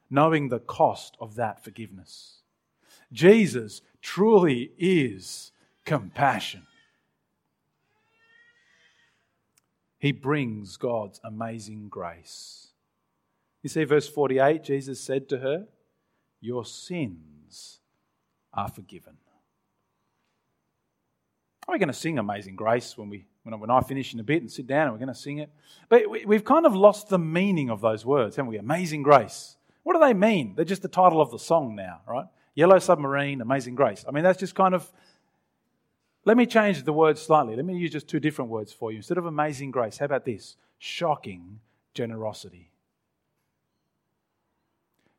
knowing 0.10 0.50
the 0.50 0.60
cost 0.60 1.16
of 1.20 1.36
that 1.36 1.64
forgiveness. 1.64 2.42
Jesus 3.12 3.82
truly 4.02 4.72
is 4.80 5.52
compassion. 5.86 6.66
He 10.02 10.12
brings 10.12 10.78
God's 10.78 11.22
amazing 11.24 11.88
grace. 11.88 12.70
You 13.62 13.70
see, 13.70 13.84
verse 13.84 14.10
48, 14.10 14.64
Jesus 14.64 15.00
said 15.00 15.30
to 15.30 15.38
her, 15.38 15.68
Your 16.40 16.66
sins 16.66 17.82
are 18.52 18.68
forgiven. 18.68 19.18
Are 21.68 21.76
We're 21.76 21.78
going 21.78 21.90
to 21.90 21.94
sing 21.94 22.18
Amazing 22.18 22.56
Grace 22.56 22.98
when, 22.98 23.10
we, 23.10 23.28
when 23.44 23.70
I 23.70 23.82
finish 23.82 24.12
in 24.16 24.20
a 24.20 24.24
bit 24.24 24.42
and 24.42 24.52
sit 24.52 24.66
down 24.66 24.86
and 24.86 24.94
we're 24.94 25.06
going 25.06 25.14
to 25.14 25.14
sing 25.14 25.38
it. 25.38 25.52
But 25.88 26.10
we've 26.10 26.44
kind 26.44 26.66
of 26.66 26.76
lost 26.76 27.10
the 27.10 27.20
meaning 27.20 27.70
of 27.70 27.82
those 27.82 28.04
words, 28.04 28.38
haven't 28.38 28.50
we? 28.50 28.58
Amazing 28.58 29.04
Grace. 29.04 29.56
What 29.84 29.94
do 29.94 30.00
they 30.00 30.16
mean? 30.16 30.56
They're 30.56 30.66
just 30.66 30.82
the 30.82 30.88
title 30.88 31.22
of 31.22 31.30
the 31.30 31.38
song 31.38 31.76
now, 31.76 32.02
right? 32.08 32.26
Yellow 32.56 32.80
Submarine, 32.80 33.40
Amazing 33.40 33.76
Grace. 33.76 34.04
I 34.08 34.12
mean, 34.12 34.24
that's 34.24 34.40
just 34.40 34.56
kind 34.56 34.74
of 34.74 34.92
let 36.26 36.38
me 36.38 36.46
change 36.46 36.84
the 36.84 36.94
words 36.94 37.22
slightly. 37.22 37.56
Let 37.56 37.66
me 37.66 37.78
use 37.78 37.92
just 37.92 38.08
two 38.08 38.20
different 38.20 38.52
words 38.52 38.72
for 38.72 38.92
you. 38.92 38.98
Instead 38.98 39.18
of 39.18 39.26
amazing 39.26 39.72
grace, 39.72 39.98
how 39.98 40.06
about 40.06 40.26
this? 40.26 40.56
Shocking 40.78 41.60
generosity. 41.94 42.70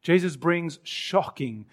Jesus 0.02 0.36
brings 0.36 0.78
shocking, 0.82 1.66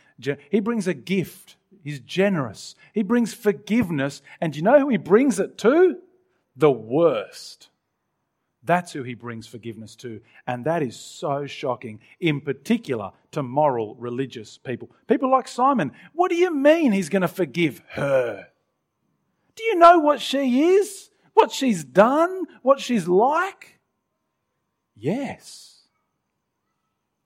he 0.51 0.59
brings 0.59 0.87
a 0.87 0.93
gift. 0.93 1.55
He's 1.83 1.99
generous. 1.99 2.75
He 2.93 3.03
brings 3.03 3.33
forgiveness. 3.33 4.21
And 4.41 4.55
you 4.55 4.61
know 4.61 4.79
who 4.79 4.89
he 4.89 4.97
brings 4.97 5.39
it 5.39 5.57
to? 5.59 5.97
The 6.55 6.71
worst. 6.71 7.69
That's 8.63 8.91
who 8.91 9.03
he 9.03 9.13
brings 9.13 9.47
forgiveness 9.47 9.95
to. 9.97 10.19
And 10.45 10.65
that 10.65 10.83
is 10.83 10.99
so 10.99 11.47
shocking, 11.47 12.01
in 12.19 12.41
particular 12.41 13.11
to 13.31 13.41
moral, 13.41 13.95
religious 13.95 14.57
people. 14.57 14.91
People 15.07 15.31
like 15.31 15.47
Simon. 15.47 15.93
What 16.13 16.29
do 16.29 16.35
you 16.35 16.53
mean 16.53 16.91
he's 16.91 17.09
going 17.09 17.21
to 17.21 17.27
forgive 17.27 17.81
her? 17.91 18.47
Do 19.59 19.65
you 19.65 19.75
know 19.75 19.99
what 19.99 20.21
she 20.21 20.61
is? 20.61 21.09
What 21.33 21.51
she's 21.51 21.83
done? 21.83 22.45
What 22.61 22.79
she's 22.79 23.09
like? 23.09 23.81
Yes. 24.95 25.81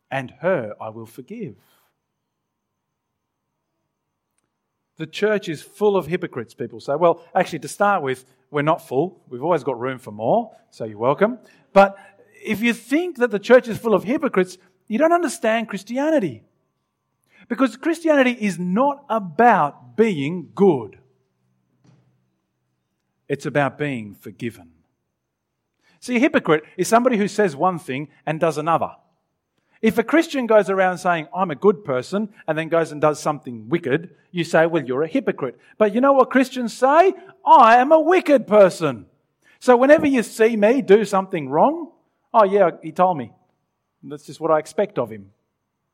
And 0.10 0.34
her 0.42 0.74
I 0.82 0.90
will 0.90 1.06
forgive. 1.06 1.58
The 4.98 5.06
church 5.06 5.48
is 5.48 5.62
full 5.62 5.96
of 5.96 6.08
hypocrites, 6.08 6.56
people 6.56 6.80
say. 6.80 6.96
Well, 6.96 7.24
actually, 7.36 7.60
to 7.60 7.68
start 7.68 8.02
with, 8.02 8.26
we're 8.50 8.64
not 8.64 8.88
full. 8.88 9.22
We've 9.30 9.44
always 9.44 9.64
got 9.64 9.80
room 9.80 10.00
for 10.00 10.12
more, 10.12 10.58
so 10.72 10.86
you're 10.86 10.98
welcome. 10.98 11.38
But 11.72 11.96
if 12.44 12.64
you 12.64 12.74
think 12.74 13.18
that 13.18 13.30
the 13.30 13.38
church 13.38 13.68
is 13.68 13.78
full 13.78 13.94
of 13.94 14.06
hypocrites, 14.06 14.58
you 14.88 14.98
don't 14.98 15.14
understand 15.14 15.70
Christianity. 15.70 16.42
Because 17.48 17.78
Christianity 17.78 18.32
is 18.32 18.58
not 18.58 19.06
about 19.08 19.96
being 19.96 20.50
good. 20.56 20.98
It's 23.28 23.46
about 23.46 23.78
being 23.78 24.16
forgiven. 24.16 24.72
See, 26.00 26.18
a 26.18 26.20
hypocrite 26.20 26.64
is 26.76 26.88
somebody 26.88 27.18
who 27.18 27.28
says 27.28 27.56
one 27.56 27.80
thing 27.80 28.10
and 28.26 28.40
does 28.40 28.58
another. 28.58 28.92
If 29.82 29.98
a 29.98 30.04
Christian 30.04 30.48
goes 30.48 30.70
around 30.70 30.98
saying, 30.98 31.28
I'm 31.36 31.52
a 31.52 31.56
good 31.56 31.84
person, 31.84 32.30
and 32.48 32.58
then 32.58 32.70
goes 32.70 32.92
and 32.92 33.02
does 33.02 33.20
something 33.20 33.68
wicked, 33.68 34.16
you 34.32 34.44
say, 34.46 34.66
well, 34.66 34.84
you're 34.84 35.04
a 35.04 35.08
hypocrite. 35.08 35.60
But 35.78 35.94
you 35.94 36.00
know 36.00 36.14
what 36.14 36.30
Christians 36.30 36.74
say? 36.74 37.14
I 37.46 37.78
am 37.78 37.92
a 37.92 38.00
wicked 38.00 38.48
person. 38.48 39.08
So 39.60 39.76
whenever 39.76 40.08
you 40.08 40.24
see 40.24 40.56
me 40.56 40.82
do 40.82 41.04
something 41.06 41.50
wrong, 41.50 41.92
oh, 42.34 42.46
yeah, 42.46 42.72
he 42.82 42.92
told 42.92 43.18
me. 43.18 43.34
That's 44.04 44.26
just 44.26 44.40
what 44.40 44.52
I 44.52 44.60
expect 44.60 44.98
of 44.98 45.10
him. 45.10 45.32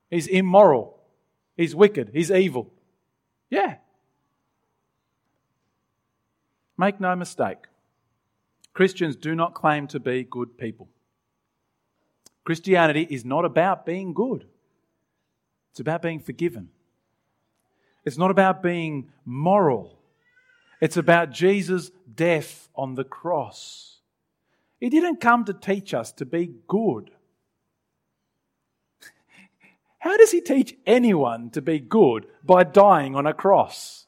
He's 0.10 0.28
immoral. 0.28 1.00
He's 1.56 1.76
wicked. 1.76 2.12
He's 2.14 2.32
evil. 2.32 2.72
Yeah, 3.50 3.76
Make 6.80 7.02
no 7.02 7.14
mistake, 7.14 7.58
Christians 8.74 9.18
do 9.18 9.36
not 9.36 9.54
claim 9.54 9.88
to 9.88 10.00
be 10.00 10.24
good 10.24 10.58
people. 10.58 10.88
Christianity 12.46 13.06
is 13.10 13.26
not 13.26 13.44
about 13.44 13.86
being 13.86 14.14
good, 14.14 14.46
it's 15.72 15.82
about 15.82 16.02
being 16.02 16.22
forgiven. 16.22 16.70
It's 18.06 18.18
not 18.18 18.32
about 18.32 18.64
being 18.64 19.12
moral, 19.26 20.00
it's 20.80 20.96
about 20.96 21.32
Jesus' 21.32 21.92
death 22.16 22.70
on 22.74 22.96
the 22.96 23.04
cross. 23.04 24.00
He 24.80 24.90
didn't 24.90 25.20
come 25.20 25.44
to 25.44 25.54
teach 25.54 25.94
us 25.94 26.14
to 26.14 26.26
be 26.26 26.54
good. 26.70 27.12
How 30.00 30.16
does 30.16 30.32
he 30.32 30.40
teach 30.40 30.78
anyone 30.86 31.50
to 31.50 31.62
be 31.62 31.80
good 31.80 32.26
by 32.42 32.64
dying 32.64 33.18
on 33.18 33.28
a 33.28 33.34
cross? 33.34 34.06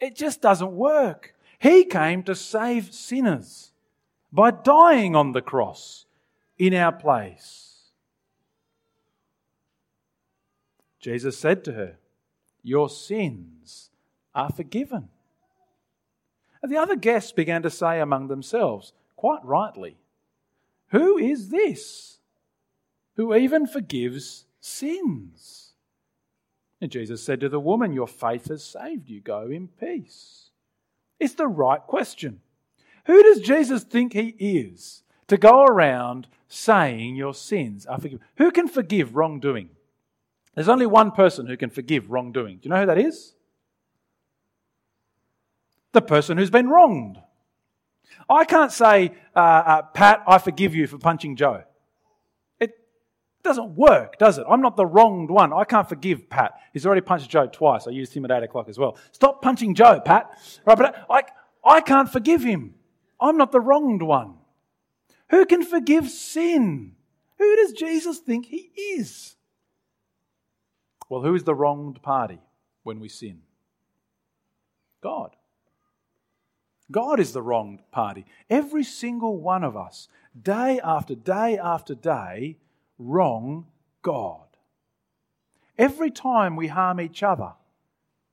It 0.00 0.14
just 0.14 0.42
doesn't 0.42 0.72
work. 0.72 1.31
He 1.62 1.84
came 1.84 2.24
to 2.24 2.34
save 2.34 2.92
sinners 2.92 3.70
by 4.32 4.50
dying 4.50 5.14
on 5.14 5.30
the 5.30 5.40
cross 5.40 6.06
in 6.58 6.74
our 6.74 6.90
place. 6.90 7.82
Jesus 10.98 11.38
said 11.38 11.62
to 11.64 11.74
her, 11.74 11.98
Your 12.64 12.88
sins 12.88 13.90
are 14.34 14.50
forgiven. 14.50 15.08
And 16.64 16.72
the 16.72 16.78
other 16.78 16.96
guests 16.96 17.30
began 17.30 17.62
to 17.62 17.70
say 17.70 18.00
among 18.00 18.26
themselves, 18.26 18.92
quite 19.14 19.44
rightly, 19.44 19.98
Who 20.88 21.16
is 21.16 21.50
this 21.50 22.18
who 23.14 23.36
even 23.36 23.68
forgives 23.68 24.46
sins? 24.60 25.74
And 26.80 26.90
Jesus 26.90 27.22
said 27.22 27.38
to 27.38 27.48
the 27.48 27.60
woman, 27.60 27.92
Your 27.92 28.08
faith 28.08 28.48
has 28.48 28.64
saved 28.64 29.08
you. 29.08 29.20
Go 29.20 29.42
in 29.42 29.68
peace. 29.68 30.48
It's 31.22 31.34
the 31.34 31.46
right 31.46 31.80
question. 31.80 32.40
Who 33.06 33.22
does 33.22 33.40
Jesus 33.40 33.84
think 33.84 34.12
he 34.12 34.34
is 34.38 35.04
to 35.28 35.36
go 35.36 35.62
around 35.62 36.26
saying 36.48 37.14
your 37.14 37.32
sins 37.32 37.86
are 37.86 37.98
forgiven? 37.98 38.26
Who 38.38 38.50
can 38.50 38.66
forgive 38.66 39.14
wrongdoing? 39.14 39.68
There's 40.56 40.68
only 40.68 40.86
one 40.86 41.12
person 41.12 41.46
who 41.46 41.56
can 41.56 41.70
forgive 41.70 42.10
wrongdoing. 42.10 42.56
Do 42.56 42.62
you 42.64 42.70
know 42.70 42.80
who 42.80 42.86
that 42.86 42.98
is? 42.98 43.34
The 45.92 46.02
person 46.02 46.38
who's 46.38 46.50
been 46.50 46.68
wronged. 46.68 47.18
I 48.28 48.44
can't 48.44 48.72
say, 48.72 49.12
uh, 49.36 49.38
uh, 49.38 49.82
Pat, 49.82 50.24
I 50.26 50.38
forgive 50.38 50.74
you 50.74 50.88
for 50.88 50.98
punching 50.98 51.36
Joe. 51.36 51.62
It 53.42 53.48
doesn't 53.48 53.74
work, 53.74 54.18
does 54.18 54.38
it? 54.38 54.46
I'm 54.48 54.60
not 54.60 54.76
the 54.76 54.86
wronged 54.86 55.28
one. 55.28 55.52
I 55.52 55.64
can't 55.64 55.88
forgive 55.88 56.30
Pat. 56.30 56.54
He's 56.72 56.86
already 56.86 57.00
punched 57.00 57.28
Joe 57.28 57.48
twice. 57.48 57.88
I 57.88 57.90
used 57.90 58.14
him 58.14 58.24
at 58.24 58.30
8 58.30 58.44
o'clock 58.44 58.68
as 58.68 58.78
well. 58.78 58.96
Stop 59.10 59.42
punching 59.42 59.74
Joe, 59.74 59.98
Pat. 59.98 60.30
Right, 60.64 60.78
but 60.78 61.04
I, 61.10 61.24
I 61.64 61.80
can't 61.80 62.10
forgive 62.10 62.44
him. 62.44 62.74
I'm 63.20 63.36
not 63.36 63.50
the 63.50 63.60
wronged 63.60 64.02
one. 64.02 64.34
Who 65.30 65.44
can 65.44 65.64
forgive 65.64 66.08
sin? 66.08 66.94
Who 67.38 67.56
does 67.56 67.72
Jesus 67.72 68.18
think 68.18 68.46
he 68.46 68.70
is? 68.76 69.34
Well, 71.08 71.22
who 71.22 71.34
is 71.34 71.42
the 71.42 71.54
wronged 71.54 72.00
party 72.00 72.38
when 72.84 73.00
we 73.00 73.08
sin? 73.08 73.40
God. 75.02 75.34
God 76.92 77.18
is 77.18 77.32
the 77.32 77.42
wronged 77.42 77.80
party. 77.90 78.24
Every 78.48 78.84
single 78.84 79.40
one 79.40 79.64
of 79.64 79.76
us, 79.76 80.06
day 80.40 80.78
after 80.84 81.16
day 81.16 81.58
after 81.58 81.96
day, 81.96 82.58
wrong 82.98 83.66
God. 84.02 84.46
Every 85.78 86.10
time 86.10 86.56
we 86.56 86.68
harm 86.68 87.00
each 87.00 87.22
other, 87.22 87.52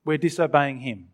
we're 0.06 0.18
disobeying 0.18 0.80
Him. 0.80 1.10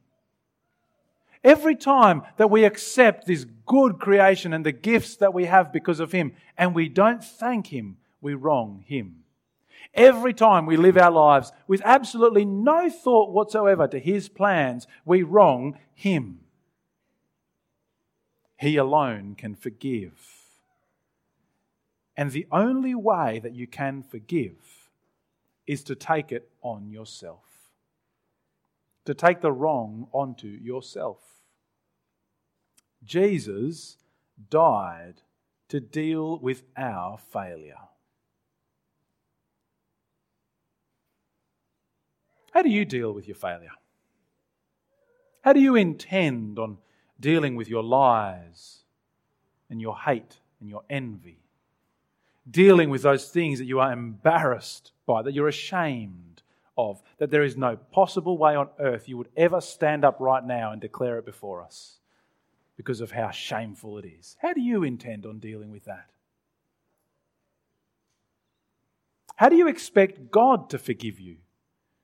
Every 1.43 1.75
time 1.75 2.23
that 2.37 2.49
we 2.49 2.63
accept 2.63 3.27
this 3.27 3.45
good 3.67 3.99
creation 3.99 4.51
and 4.51 4.65
the 4.65 4.71
gifts 4.71 5.17
that 5.17 5.33
we 5.33 5.45
have 5.45 5.71
because 5.71 5.99
of 5.99 6.11
Him 6.11 6.33
and 6.57 6.73
we 6.73 6.89
don't 6.89 7.23
thank 7.23 7.67
Him, 7.67 7.97
we 8.19 8.33
wrong 8.33 8.83
Him. 8.87 9.23
Every 9.93 10.33
time 10.33 10.65
we 10.65 10.75
live 10.75 10.97
our 10.97 11.11
lives 11.11 11.51
with 11.67 11.81
absolutely 11.85 12.45
no 12.45 12.89
thought 12.89 13.31
whatsoever 13.31 13.87
to 13.87 13.99
His 13.99 14.27
plans, 14.27 14.87
we 15.05 15.21
wrong 15.21 15.77
Him. 15.93 16.39
He 18.57 18.77
alone 18.77 19.35
can 19.35 19.55
forgive. 19.55 20.34
And 22.17 22.31
the 22.31 22.47
only 22.51 22.95
way 22.95 23.39
that 23.39 23.53
you 23.53 23.67
can 23.67 24.03
forgive 24.03 24.89
is 25.67 25.83
to 25.83 25.95
take 25.95 26.31
it 26.31 26.49
on 26.61 26.89
yourself. 26.89 27.41
to 29.05 29.13
take 29.13 29.41
the 29.41 29.51
wrong 29.51 30.07
onto 30.11 30.47
yourself. 30.47 31.19
Jesus 33.03 33.97
died 34.49 35.21
to 35.69 35.79
deal 35.79 36.39
with 36.39 36.63
our 36.75 37.17
failure. 37.17 37.75
How 42.51 42.61
do 42.63 42.69
you 42.69 42.85
deal 42.85 43.11
with 43.11 43.27
your 43.27 43.35
failure? 43.35 43.69
How 45.41 45.53
do 45.53 45.59
you 45.59 45.75
intend 45.75 46.57
on 46.57 46.79
dealing 47.19 47.55
with 47.55 47.69
your 47.69 47.83
lies 47.83 48.83
and 49.69 49.79
your 49.79 49.97
hate 49.99 50.39
and 50.59 50.69
your 50.69 50.83
envy? 50.89 51.44
Dealing 52.49 52.89
with 52.89 53.01
those 53.01 53.29
things 53.29 53.59
that 53.59 53.65
you 53.65 53.79
are 53.79 53.91
embarrassed 53.91 54.91
by, 55.05 55.21
that 55.21 55.33
you're 55.33 55.47
ashamed 55.47 56.43
of, 56.77 57.01
that 57.17 57.31
there 57.31 57.43
is 57.43 57.57
no 57.57 57.75
possible 57.75 58.37
way 58.37 58.55
on 58.55 58.69
earth 58.79 59.07
you 59.07 59.17
would 59.17 59.29
ever 59.35 59.61
stand 59.61 60.05
up 60.05 60.19
right 60.19 60.43
now 60.43 60.71
and 60.71 60.81
declare 60.81 61.17
it 61.17 61.25
before 61.25 61.61
us 61.61 61.97
because 62.77 63.01
of 63.01 63.11
how 63.11 63.31
shameful 63.31 63.97
it 63.97 64.05
is. 64.05 64.35
How 64.41 64.53
do 64.53 64.61
you 64.61 64.83
intend 64.83 65.25
on 65.25 65.39
dealing 65.39 65.71
with 65.71 65.85
that? 65.85 66.09
How 69.35 69.49
do 69.49 69.55
you 69.55 69.67
expect 69.67 70.31
God 70.31 70.69
to 70.69 70.77
forgive 70.77 71.19
you 71.19 71.37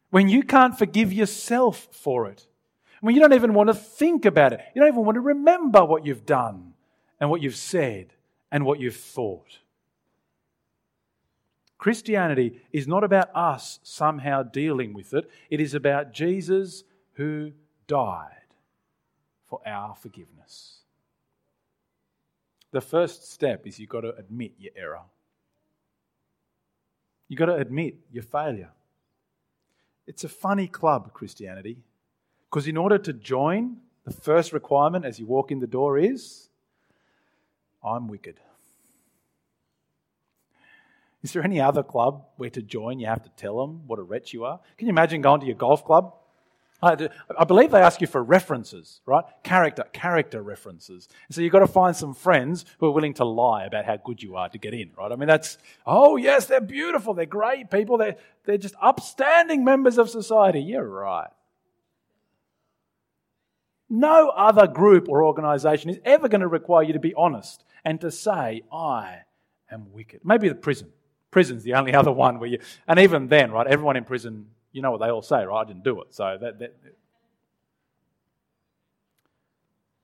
when 0.09 0.27
you 0.27 0.43
can't 0.43 0.77
forgive 0.77 1.13
yourself 1.13 1.87
for 1.91 2.27
it? 2.27 2.47
When 2.99 3.15
you 3.15 3.21
don't 3.21 3.33
even 3.33 3.53
want 3.53 3.69
to 3.69 3.73
think 3.73 4.25
about 4.25 4.53
it, 4.53 4.61
you 4.75 4.81
don't 4.81 4.91
even 4.91 5.05
want 5.05 5.15
to 5.15 5.21
remember 5.21 5.83
what 5.83 6.05
you've 6.05 6.25
done 6.25 6.73
and 7.19 7.29
what 7.29 7.41
you've 7.41 7.55
said 7.55 8.13
and 8.51 8.65
what 8.65 8.79
you've 8.79 8.97
thought. 8.97 9.59
Christianity 11.81 12.61
is 12.71 12.87
not 12.87 13.03
about 13.03 13.35
us 13.35 13.79
somehow 13.81 14.43
dealing 14.43 14.93
with 14.93 15.15
it, 15.15 15.27
it 15.49 15.59
is 15.59 15.73
about 15.73 16.13
Jesus 16.13 16.83
who 17.13 17.53
died 17.87 18.53
for 19.49 19.59
our 19.65 19.95
forgiveness. 19.95 20.81
The 22.69 22.81
first 22.81 23.31
step 23.31 23.65
is 23.65 23.79
you've 23.79 23.89
got 23.89 24.01
to 24.01 24.15
admit 24.15 24.51
your 24.59 24.73
error. 24.75 25.01
You've 27.27 27.39
got 27.39 27.47
to 27.47 27.55
admit 27.55 27.95
your 28.11 28.23
failure. 28.25 28.69
It's 30.05 30.23
a 30.23 30.29
funny 30.29 30.67
club, 30.67 31.11
Christianity, 31.13 31.79
because 32.47 32.67
in 32.67 32.77
order 32.77 32.99
to 32.99 33.11
join, 33.11 33.77
the 34.05 34.13
first 34.13 34.53
requirement 34.53 35.03
as 35.03 35.19
you 35.19 35.25
walk 35.25 35.49
in 35.49 35.57
the 35.57 35.65
door 35.65 35.97
is 35.97 36.49
I'm 37.83 38.07
wicked. 38.07 38.39
Is 41.23 41.33
there 41.33 41.43
any 41.43 41.61
other 41.61 41.83
club 41.83 42.25
where 42.37 42.49
to 42.49 42.61
join 42.61 42.99
you 42.99 43.07
have 43.07 43.23
to 43.23 43.29
tell 43.37 43.59
them 43.59 43.87
what 43.87 43.99
a 43.99 44.03
wretch 44.03 44.33
you 44.33 44.45
are? 44.45 44.59
Can 44.77 44.87
you 44.87 44.91
imagine 44.91 45.21
going 45.21 45.41
to 45.41 45.45
your 45.45 45.55
golf 45.55 45.85
club 45.85 46.13
I 46.83 47.43
believe 47.47 47.69
they 47.69 47.81
ask 47.81 48.01
you 48.01 48.07
for 48.07 48.23
references, 48.23 49.01
right? 49.05 49.23
Character, 49.43 49.83
character 49.93 50.41
references. 50.41 51.09
So 51.29 51.41
you've 51.41 51.51
got 51.51 51.59
to 51.59 51.67
find 51.67 51.95
some 51.95 52.15
friends 52.15 52.65
who 52.79 52.87
are 52.87 52.91
willing 52.91 53.13
to 53.15 53.25
lie 53.25 53.65
about 53.65 53.85
how 53.85 53.97
good 53.97 54.23
you 54.23 54.35
are 54.35 54.49
to 54.49 54.57
get 54.57 54.73
in, 54.73 54.89
right? 54.97 55.11
I 55.11 55.15
mean, 55.15 55.27
that's, 55.27 55.59
oh, 55.85 56.17
yes, 56.17 56.47
they're 56.47 56.59
beautiful. 56.59 57.13
They're 57.13 57.27
great 57.27 57.69
people. 57.69 57.99
They're, 57.99 58.15
they're 58.45 58.57
just 58.57 58.73
upstanding 58.81 59.63
members 59.63 59.99
of 59.99 60.09
society. 60.09 60.59
You're 60.59 60.87
right. 60.87 61.29
No 63.87 64.29
other 64.29 64.65
group 64.65 65.07
or 65.07 65.23
organization 65.23 65.91
is 65.91 65.99
ever 66.03 66.29
going 66.29 66.41
to 66.41 66.47
require 66.47 66.81
you 66.81 66.93
to 66.93 66.99
be 66.99 67.13
honest 67.13 67.63
and 67.85 68.01
to 68.01 68.09
say, 68.09 68.63
I 68.73 69.19
am 69.69 69.91
wicked. 69.91 70.21
Maybe 70.23 70.49
the 70.49 70.55
prison. 70.55 70.91
Prison's 71.31 71.63
the 71.63 71.73
only 71.73 71.93
other 72.01 72.11
one 72.11 72.39
where 72.39 72.49
you, 72.49 72.59
and 72.87 72.99
even 72.99 73.27
then, 73.27 73.51
right, 73.51 73.65
everyone 73.65 73.97
in 73.97 74.03
prison 74.03 74.47
you 74.71 74.81
know 74.81 74.91
what 74.91 75.01
they 75.01 75.09
all 75.09 75.21
say, 75.21 75.43
right? 75.43 75.61
I 75.61 75.65
didn't 75.65 75.83
do 75.83 76.01
it. 76.01 76.13
So 76.13 76.37
that, 76.39 76.59
that 76.59 76.75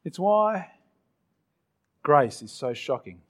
it's 0.03 0.19
why 0.19 0.71
grace 2.03 2.41
is 2.41 2.51
so 2.51 2.73
shocking. 2.73 3.21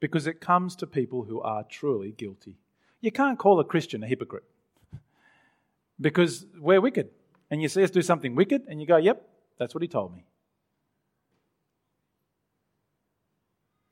Because 0.00 0.26
it 0.26 0.40
comes 0.40 0.76
to 0.76 0.86
people 0.86 1.24
who 1.24 1.40
are 1.40 1.64
truly 1.64 2.12
guilty. 2.12 2.56
You 3.00 3.10
can't 3.10 3.38
call 3.38 3.58
a 3.60 3.64
Christian 3.64 4.02
a 4.02 4.06
hypocrite. 4.06 4.44
Because 5.98 6.44
we're 6.58 6.80
wicked. 6.82 7.08
And 7.50 7.62
you 7.62 7.68
see 7.68 7.82
us 7.82 7.90
do 7.90 8.02
something 8.02 8.34
wicked, 8.34 8.64
and 8.68 8.82
you 8.82 8.86
go, 8.86 8.98
yep, 8.98 9.26
that's 9.56 9.74
what 9.74 9.80
he 9.80 9.88
told 9.88 10.12
me. 10.12 10.26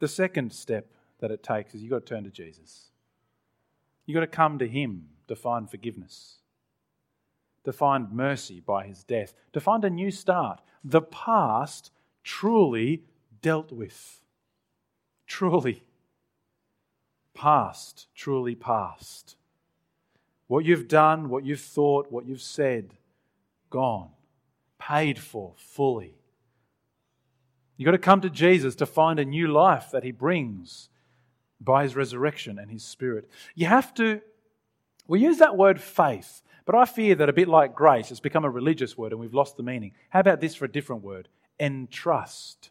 The 0.01 0.09
second 0.09 0.53
step 0.53 0.87
that 1.21 1.31
it 1.31 1.43
takes 1.43 1.75
is 1.75 1.83
you've 1.83 1.91
got 1.91 2.07
to 2.07 2.15
turn 2.15 2.25
to 2.25 2.31
Jesus. 2.31 2.91
You've 4.07 4.15
got 4.15 4.21
to 4.21 4.27
come 4.27 4.59
to 4.59 4.69
him 4.69 5.09
to 5.29 5.37
find 5.37 5.71
forgiveness, 5.71 6.39
to 7.65 7.73
find 7.73 8.13
mercy 8.13 8.61
by 8.61 8.87
his 8.87 9.05
death, 9.05 9.33
to 9.53 9.61
find 9.61 9.85
a 9.85 9.91
new 9.91 10.11
start. 10.11 10.61
The 10.83 11.03
past 11.03 11.91
truly 12.23 13.05
dealt 13.41 13.73
with. 13.73 14.21
Truly. 15.27 15.83
Past, 17.33 18.09
truly 18.15 18.55
past. 18.55 19.37
What 20.47 20.65
you've 20.65 20.89
done, 20.89 21.31
what 21.31 21.45
you've 21.45 21.61
thought, 21.61 22.13
what 22.13 22.27
you've 22.27 22.43
said, 22.43 22.95
gone, 23.71 24.11
paid 24.79 25.19
for 25.19 25.55
fully. 25.57 26.15
You've 27.77 27.87
got 27.87 27.93
to 27.93 27.99
come 27.99 28.21
to 28.21 28.31
Jesus 28.31 28.75
to 28.77 28.87
find 28.87 29.19
a 29.19 29.25
new 29.25 29.49
life 29.49 29.89
that 29.91 30.05
he 30.05 30.13
brings 30.13 30.91
by 31.61 31.83
his 31.83 31.97
resurrection 31.97 32.59
and 32.59 32.71
his 32.71 32.85
spirit. 32.85 33.29
You 33.55 33.67
have 33.67 33.95
to 33.95 34.21
we 35.07 35.21
use 35.21 35.39
that 35.39 35.57
word 35.57 35.81
faith, 35.81 36.43
but 36.65 36.75
I 36.75 36.87
fear 36.87 37.15
that 37.17 37.29
a 37.29 37.33
bit 37.33 37.49
like 37.49 37.75
grace, 37.75 38.11
it's 38.11 38.21
become 38.21 38.45
a 38.45 38.51
religious 38.51 38.97
word 38.97 39.13
and 39.13 39.21
we've 39.21 39.35
lost 39.35 39.57
the 39.57 39.63
meaning. 39.63 39.93
How 40.09 40.21
about 40.21 40.41
this 40.41 40.55
for 40.55 40.65
a 40.65 40.73
different 40.73 41.03
word? 41.03 41.29
Entrust. 41.61 42.71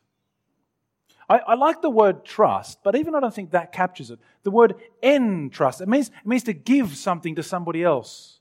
I, 1.29 1.37
I 1.39 1.53
like 1.55 1.81
the 1.81 1.89
word 1.89 2.25
trust, 2.25 2.79
but 2.83 2.95
even 2.95 3.15
I 3.15 3.19
don't 3.19 3.33
think 3.33 3.51
that 3.51 3.71
captures 3.71 4.11
it. 4.11 4.19
The 4.43 4.51
word 4.51 4.75
entrust, 5.01 5.81
it 5.81 5.87
means, 5.87 6.09
it 6.09 6.27
means 6.27 6.43
to 6.43 6.53
give 6.53 6.97
something 6.97 7.35
to 7.35 7.43
somebody 7.43 7.83
else. 7.83 8.39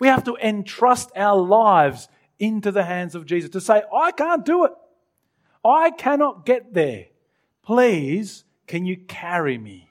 We 0.00 0.08
have 0.08 0.24
to 0.24 0.36
entrust 0.36 1.10
our 1.14 1.40
lives 1.40 2.08
into 2.38 2.72
the 2.72 2.84
hands 2.84 3.14
of 3.14 3.26
Jesus, 3.26 3.50
to 3.50 3.60
say, 3.60 3.82
I 3.94 4.10
can't 4.10 4.44
do 4.44 4.64
it. 4.64 4.72
I 5.64 5.90
cannot 5.90 6.44
get 6.44 6.74
there. 6.74 7.06
Please, 7.62 8.44
can 8.66 8.86
you 8.86 8.96
carry 8.96 9.58
me? 9.58 9.90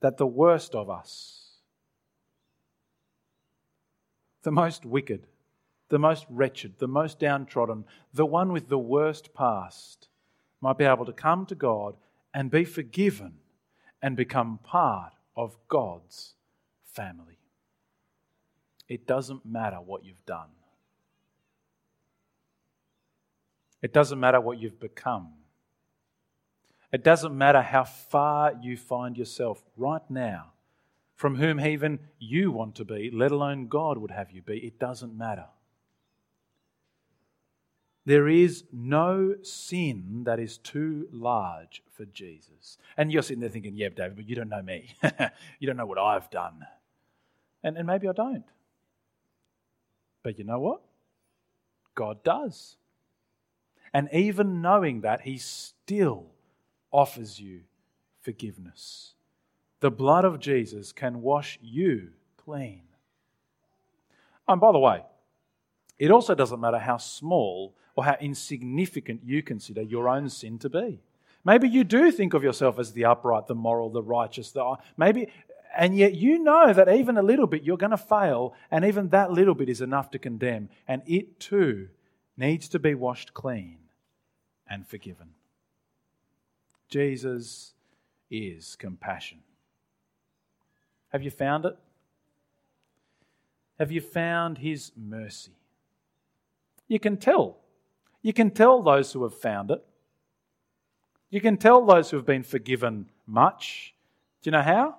that 0.00 0.16
the 0.16 0.26
worst 0.26 0.74
of 0.74 0.88
us, 0.88 1.56
the 4.42 4.52
most 4.52 4.84
wicked, 4.84 5.26
the 5.88 5.98
most 5.98 6.26
wretched, 6.28 6.78
the 6.78 6.88
most 6.88 7.18
downtrodden, 7.18 7.84
the 8.12 8.26
one 8.26 8.52
with 8.52 8.68
the 8.68 8.78
worst 8.78 9.34
past, 9.34 10.08
might 10.60 10.78
be 10.78 10.84
able 10.84 11.04
to 11.04 11.12
come 11.12 11.46
to 11.46 11.54
God 11.54 11.96
and 12.32 12.50
be 12.50 12.64
forgiven 12.64 13.34
and 14.02 14.16
become 14.16 14.58
part 14.62 15.12
of 15.36 15.56
God's 15.68 16.34
family. 16.84 17.38
It 18.88 19.06
doesn't 19.06 19.44
matter 19.44 19.76
what 19.76 20.04
you've 20.04 20.24
done. 20.26 20.48
It 23.82 23.92
doesn't 23.92 24.18
matter 24.18 24.40
what 24.40 24.58
you've 24.58 24.80
become. 24.80 25.32
It 26.92 27.04
doesn't 27.04 27.36
matter 27.36 27.62
how 27.62 27.84
far 27.84 28.54
you 28.60 28.76
find 28.76 29.16
yourself 29.16 29.62
right 29.76 30.08
now 30.08 30.52
from 31.14 31.36
whom 31.36 31.60
even 31.60 31.98
you 32.18 32.52
want 32.52 32.76
to 32.76 32.84
be, 32.84 33.10
let 33.12 33.32
alone 33.32 33.66
God 33.66 33.98
would 33.98 34.12
have 34.12 34.30
you 34.30 34.40
be. 34.40 34.58
It 34.58 34.78
doesn't 34.78 35.18
matter. 35.18 35.46
There 38.06 38.28
is 38.28 38.64
no 38.72 39.34
sin 39.42 40.22
that 40.24 40.38
is 40.38 40.56
too 40.56 41.08
large 41.12 41.82
for 41.90 42.06
Jesus. 42.06 42.78
And 42.96 43.12
you're 43.12 43.22
sitting 43.22 43.40
there 43.40 43.50
thinking, 43.50 43.74
yeah, 43.74 43.90
David, 43.90 44.16
but 44.16 44.28
you 44.28 44.36
don't 44.36 44.48
know 44.48 44.62
me. 44.62 44.94
you 45.58 45.66
don't 45.66 45.76
know 45.76 45.84
what 45.84 45.98
I've 45.98 46.30
done. 46.30 46.64
And, 47.62 47.76
and 47.76 47.86
maybe 47.86 48.08
I 48.08 48.12
don't. 48.12 48.44
But 50.22 50.38
you 50.38 50.44
know 50.44 50.60
what? 50.60 50.80
God 51.94 52.22
does. 52.22 52.76
And 53.92 54.08
even 54.12 54.60
knowing 54.60 55.02
that, 55.02 55.22
He 55.22 55.38
still 55.38 56.26
offers 56.90 57.40
you 57.40 57.60
forgiveness. 58.20 59.14
The 59.80 59.90
blood 59.90 60.24
of 60.24 60.40
Jesus 60.40 60.92
can 60.92 61.22
wash 61.22 61.58
you 61.62 62.10
clean. 62.36 62.82
And 64.46 64.60
by 64.60 64.72
the 64.72 64.78
way, 64.78 65.02
it 65.98 66.10
also 66.10 66.34
doesn't 66.34 66.60
matter 66.60 66.78
how 66.78 66.96
small 66.96 67.74
or 67.96 68.04
how 68.04 68.16
insignificant 68.20 69.22
you 69.24 69.42
consider 69.42 69.82
your 69.82 70.08
own 70.08 70.28
sin 70.30 70.58
to 70.60 70.68
be. 70.68 71.00
Maybe 71.44 71.68
you 71.68 71.84
do 71.84 72.10
think 72.10 72.34
of 72.34 72.42
yourself 72.42 72.78
as 72.78 72.92
the 72.92 73.04
upright, 73.04 73.46
the 73.46 73.54
moral, 73.54 73.90
the 73.90 74.02
righteous, 74.02 74.50
the 74.50 74.76
maybe 74.96 75.28
and 75.76 75.96
yet 75.96 76.14
you 76.14 76.38
know 76.38 76.72
that 76.72 76.88
even 76.88 77.18
a 77.18 77.22
little 77.22 77.46
bit 77.46 77.62
you're 77.62 77.76
going 77.76 77.90
to 77.90 77.96
fail 77.96 78.54
and 78.70 78.84
even 78.84 79.08
that 79.10 79.30
little 79.30 79.54
bit 79.54 79.68
is 79.68 79.80
enough 79.80 80.10
to 80.10 80.18
condemn 80.18 80.68
and 80.86 81.02
it 81.06 81.38
too 81.38 81.88
needs 82.38 82.68
to 82.68 82.78
be 82.78 82.94
washed 82.94 83.34
clean 83.34 83.76
and 84.70 84.86
forgiven. 84.86 85.30
Jesus 86.88 87.74
is 88.30 88.76
compassion. 88.76 89.38
Have 91.10 91.22
you 91.22 91.30
found 91.30 91.64
it? 91.64 91.76
Have 93.78 93.90
you 93.90 94.00
found 94.00 94.58
his 94.58 94.92
mercy? 94.96 95.52
You 96.86 96.98
can 96.98 97.16
tell. 97.16 97.58
You 98.22 98.32
can 98.32 98.50
tell 98.50 98.82
those 98.82 99.12
who 99.12 99.22
have 99.24 99.34
found 99.34 99.70
it. 99.70 99.84
You 101.30 101.40
can 101.40 101.56
tell 101.56 101.84
those 101.84 102.10
who 102.10 102.16
have 102.16 102.26
been 102.26 102.42
forgiven 102.42 103.08
much. 103.26 103.94
Do 104.42 104.48
you 104.48 104.52
know 104.52 104.62
how? 104.62 104.96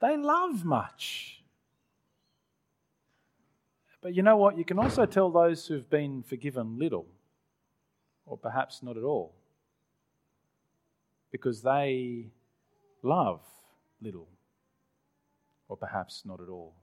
They 0.00 0.16
love 0.16 0.64
much. 0.64 1.37
But 4.00 4.14
you 4.14 4.22
know 4.22 4.36
what? 4.36 4.56
You 4.56 4.64
can 4.64 4.78
also 4.78 5.06
tell 5.06 5.30
those 5.30 5.66
who've 5.66 5.88
been 5.88 6.22
forgiven 6.22 6.78
little, 6.78 7.06
or 8.26 8.36
perhaps 8.36 8.82
not 8.82 8.96
at 8.96 9.02
all, 9.02 9.34
because 11.32 11.62
they 11.62 12.26
love 13.02 13.40
little, 14.00 14.28
or 15.68 15.76
perhaps 15.76 16.22
not 16.24 16.40
at 16.40 16.48
all. 16.48 16.74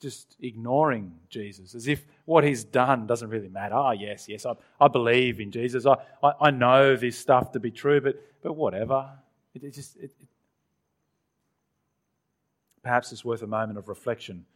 Just 0.00 0.36
ignoring 0.40 1.12
Jesus 1.28 1.74
as 1.74 1.86
if 1.86 2.06
what 2.24 2.42
he's 2.42 2.64
done 2.64 3.06
doesn't 3.06 3.28
really 3.28 3.48
matter. 3.48 3.74
Oh, 3.74 3.90
yes, 3.90 4.28
yes, 4.28 4.46
I, 4.46 4.54
I 4.80 4.88
believe 4.88 5.40
in 5.40 5.50
Jesus. 5.50 5.84
I, 5.84 5.96
I, 6.22 6.32
I 6.40 6.50
know 6.50 6.96
this 6.96 7.18
stuff 7.18 7.52
to 7.52 7.60
be 7.60 7.70
true, 7.70 8.00
but, 8.00 8.16
but 8.42 8.54
whatever. 8.54 9.10
It, 9.54 9.64
it 9.64 9.74
just, 9.74 9.96
it, 9.96 10.04
it, 10.04 10.28
perhaps 12.82 13.12
it's 13.12 13.24
worth 13.26 13.42
a 13.42 13.46
moment 13.46 13.76
of 13.76 13.88
reflection 13.88 14.46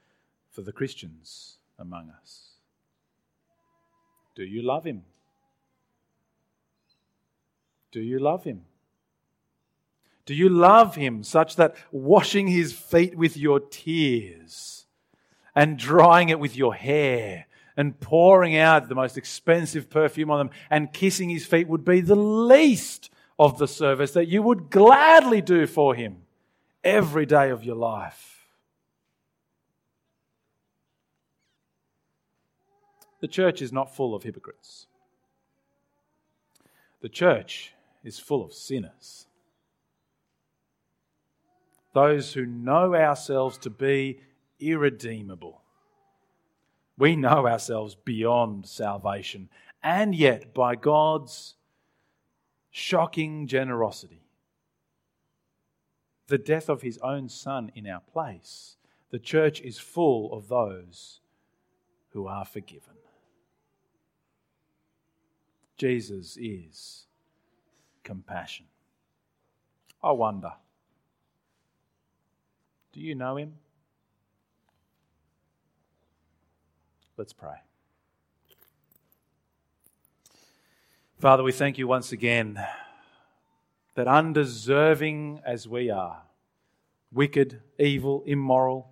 for 0.55 0.63
the 0.63 0.73
Christians 0.73 1.59
among 1.79 2.11
us. 2.11 2.53
Do 4.37 4.45
you 4.45 4.63
love 4.63 4.85
him? 4.85 5.03
Do 7.91 8.01
you 8.01 8.21
love 8.21 8.45
him? 8.45 8.63
Do 10.27 10.35
you 10.35 10.49
love 10.49 10.95
him 10.95 11.23
such 11.23 11.57
that 11.57 11.77
washing 11.91 12.47
his 12.49 12.73
feet 12.73 13.17
with 13.17 13.37
your 13.37 13.61
tears 13.61 14.87
and 15.55 15.77
drying 15.77 16.29
it 16.29 16.41
with 16.41 16.57
your 16.57 16.75
hair 16.75 17.47
and 17.77 17.99
pouring 18.01 18.57
out 18.57 18.89
the 18.89 18.95
most 18.95 19.19
expensive 19.19 19.91
perfume 19.91 20.31
on 20.31 20.39
them 20.39 20.51
and 20.71 20.93
kissing 20.93 21.29
his 21.29 21.45
feet 21.45 21.69
would 21.69 21.85
be 21.85 22.01
the 22.01 22.15
least 22.15 23.11
of 23.39 23.59
the 23.59 23.69
service 23.69 24.13
that 24.13 24.29
you 24.29 24.41
would 24.43 24.71
gladly 24.71 25.41
do 25.41 25.67
for 25.67 25.95
him 25.95 26.23
every 26.85 27.27
day 27.27 27.51
of 27.51 27.65
your 27.65 27.77
life? 27.77 28.34
The 33.25 33.29
church 33.29 33.63
is 33.63 33.73
not 33.73 33.97
full 33.97 34.15
of 34.15 34.23
hypocrites. 34.23 34.87
The 37.01 37.09
church 37.09 37.73
is 38.05 38.19
full 38.19 38.45
of 38.45 38.53
sinners. 38.53 39.29
Those 41.95 42.35
who 42.35 42.45
know 42.45 42.95
ourselves 42.95 43.57
to 43.61 43.71
be 43.71 44.21
irredeemable. 44.61 45.63
We 46.99 47.17
know 47.17 47.49
ourselves 47.49 47.95
beyond 47.95 48.67
salvation, 48.67 49.49
and 49.83 50.15
yet, 50.15 50.53
by 50.53 50.75
God's 50.75 51.55
shocking 52.71 53.47
generosity, 53.47 54.21
the 56.27 56.37
death 56.37 56.69
of 56.69 56.83
his 56.83 56.99
own 56.99 57.31
Son 57.31 57.73
in 57.75 57.87
our 57.87 58.01
place, 58.01 58.77
the 59.09 59.19
church 59.19 59.63
is 59.63 59.79
full 59.79 60.31
of 60.35 60.49
those 60.49 61.21
who 62.11 62.27
are 62.27 62.45
forgiven. 62.45 62.97
Jesus 65.77 66.37
is 66.41 67.07
compassion. 68.03 68.67
I 70.03 70.13
wonder, 70.13 70.53
do 72.93 73.01
you 73.01 73.15
know 73.15 73.37
him? 73.37 73.55
Let's 77.17 77.33
pray. 77.33 77.57
Father, 81.19 81.43
we 81.43 81.53
thank 81.53 81.79
you 81.79 81.87
once 81.87 82.13
again 82.13 82.63
that 83.95 84.09
undeserving 84.09 85.41
as 85.47 85.67
we 85.69 85.89
are, 85.91 86.23
wicked, 87.13 87.63
evil, 87.79 88.23
immoral, 88.27 88.91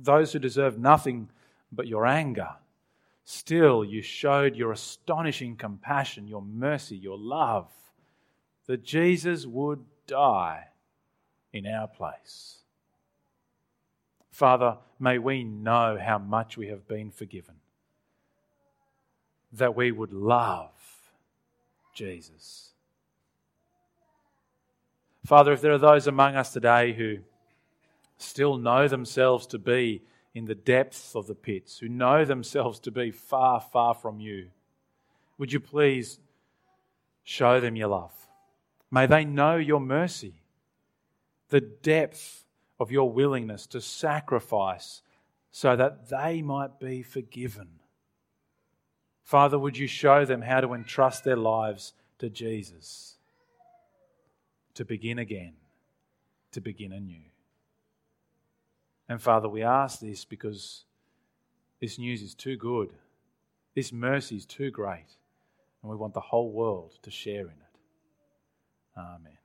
those 0.00 0.32
who 0.32 0.38
deserve 0.38 0.78
nothing 0.78 1.28
but 1.70 1.86
your 1.86 2.06
anger 2.06 2.50
Still, 3.24 3.84
you 3.84 4.02
showed 4.02 4.56
your 4.56 4.72
astonishing 4.72 5.56
compassion, 5.56 6.26
your 6.26 6.42
mercy, 6.42 6.96
your 6.96 7.18
love, 7.18 7.70
that 8.66 8.84
Jesus 8.84 9.46
would 9.46 9.84
die 10.06 10.68
in 11.52 11.66
our 11.66 11.86
place. 11.86 12.58
Father, 14.30 14.78
may 14.98 15.18
we 15.18 15.44
know 15.44 15.98
how 16.02 16.18
much 16.18 16.56
we 16.56 16.68
have 16.68 16.88
been 16.88 17.10
forgiven, 17.10 17.54
that 19.52 19.76
we 19.76 19.92
would 19.92 20.12
love 20.12 20.70
Jesus. 21.94 22.70
Father, 25.24 25.52
if 25.52 25.60
there 25.60 25.72
are 25.72 25.78
those 25.78 26.06
among 26.06 26.34
us 26.34 26.52
today 26.52 26.92
who 26.92 27.18
still 28.16 28.56
know 28.56 28.88
themselves 28.88 29.46
to 29.48 29.58
be 29.58 30.02
in 30.34 30.46
the 30.46 30.54
depths 30.54 31.14
of 31.14 31.26
the 31.26 31.34
pits, 31.34 31.78
who 31.78 31.88
know 31.88 32.24
themselves 32.24 32.80
to 32.80 32.90
be 32.90 33.10
far, 33.10 33.60
far 33.60 33.94
from 33.94 34.20
you, 34.20 34.48
would 35.38 35.52
you 35.52 35.60
please 35.60 36.18
show 37.22 37.60
them 37.60 37.76
your 37.76 37.88
love? 37.88 38.12
May 38.90 39.06
they 39.06 39.24
know 39.24 39.56
your 39.56 39.80
mercy, 39.80 40.34
the 41.48 41.60
depth 41.60 42.44
of 42.78 42.90
your 42.90 43.10
willingness 43.10 43.66
to 43.68 43.80
sacrifice 43.80 45.02
so 45.50 45.76
that 45.76 46.08
they 46.08 46.42
might 46.42 46.80
be 46.80 47.02
forgiven. 47.02 47.68
Father, 49.22 49.58
would 49.58 49.76
you 49.76 49.86
show 49.86 50.24
them 50.24 50.42
how 50.42 50.60
to 50.60 50.74
entrust 50.74 51.24
their 51.24 51.36
lives 51.36 51.92
to 52.18 52.28
Jesus, 52.28 53.16
to 54.74 54.84
begin 54.84 55.18
again, 55.18 55.54
to 56.52 56.60
begin 56.60 56.92
anew? 56.92 57.31
And 59.12 59.20
Father, 59.20 59.46
we 59.46 59.62
ask 59.62 60.00
this 60.00 60.24
because 60.24 60.86
this 61.82 61.98
news 61.98 62.22
is 62.22 62.34
too 62.34 62.56
good. 62.56 62.94
This 63.74 63.92
mercy 63.92 64.36
is 64.36 64.46
too 64.46 64.70
great. 64.70 65.18
And 65.82 65.90
we 65.90 65.98
want 65.98 66.14
the 66.14 66.20
whole 66.20 66.50
world 66.50 66.94
to 67.02 67.10
share 67.10 67.42
in 67.42 67.50
it. 67.50 68.96
Amen. 68.96 69.36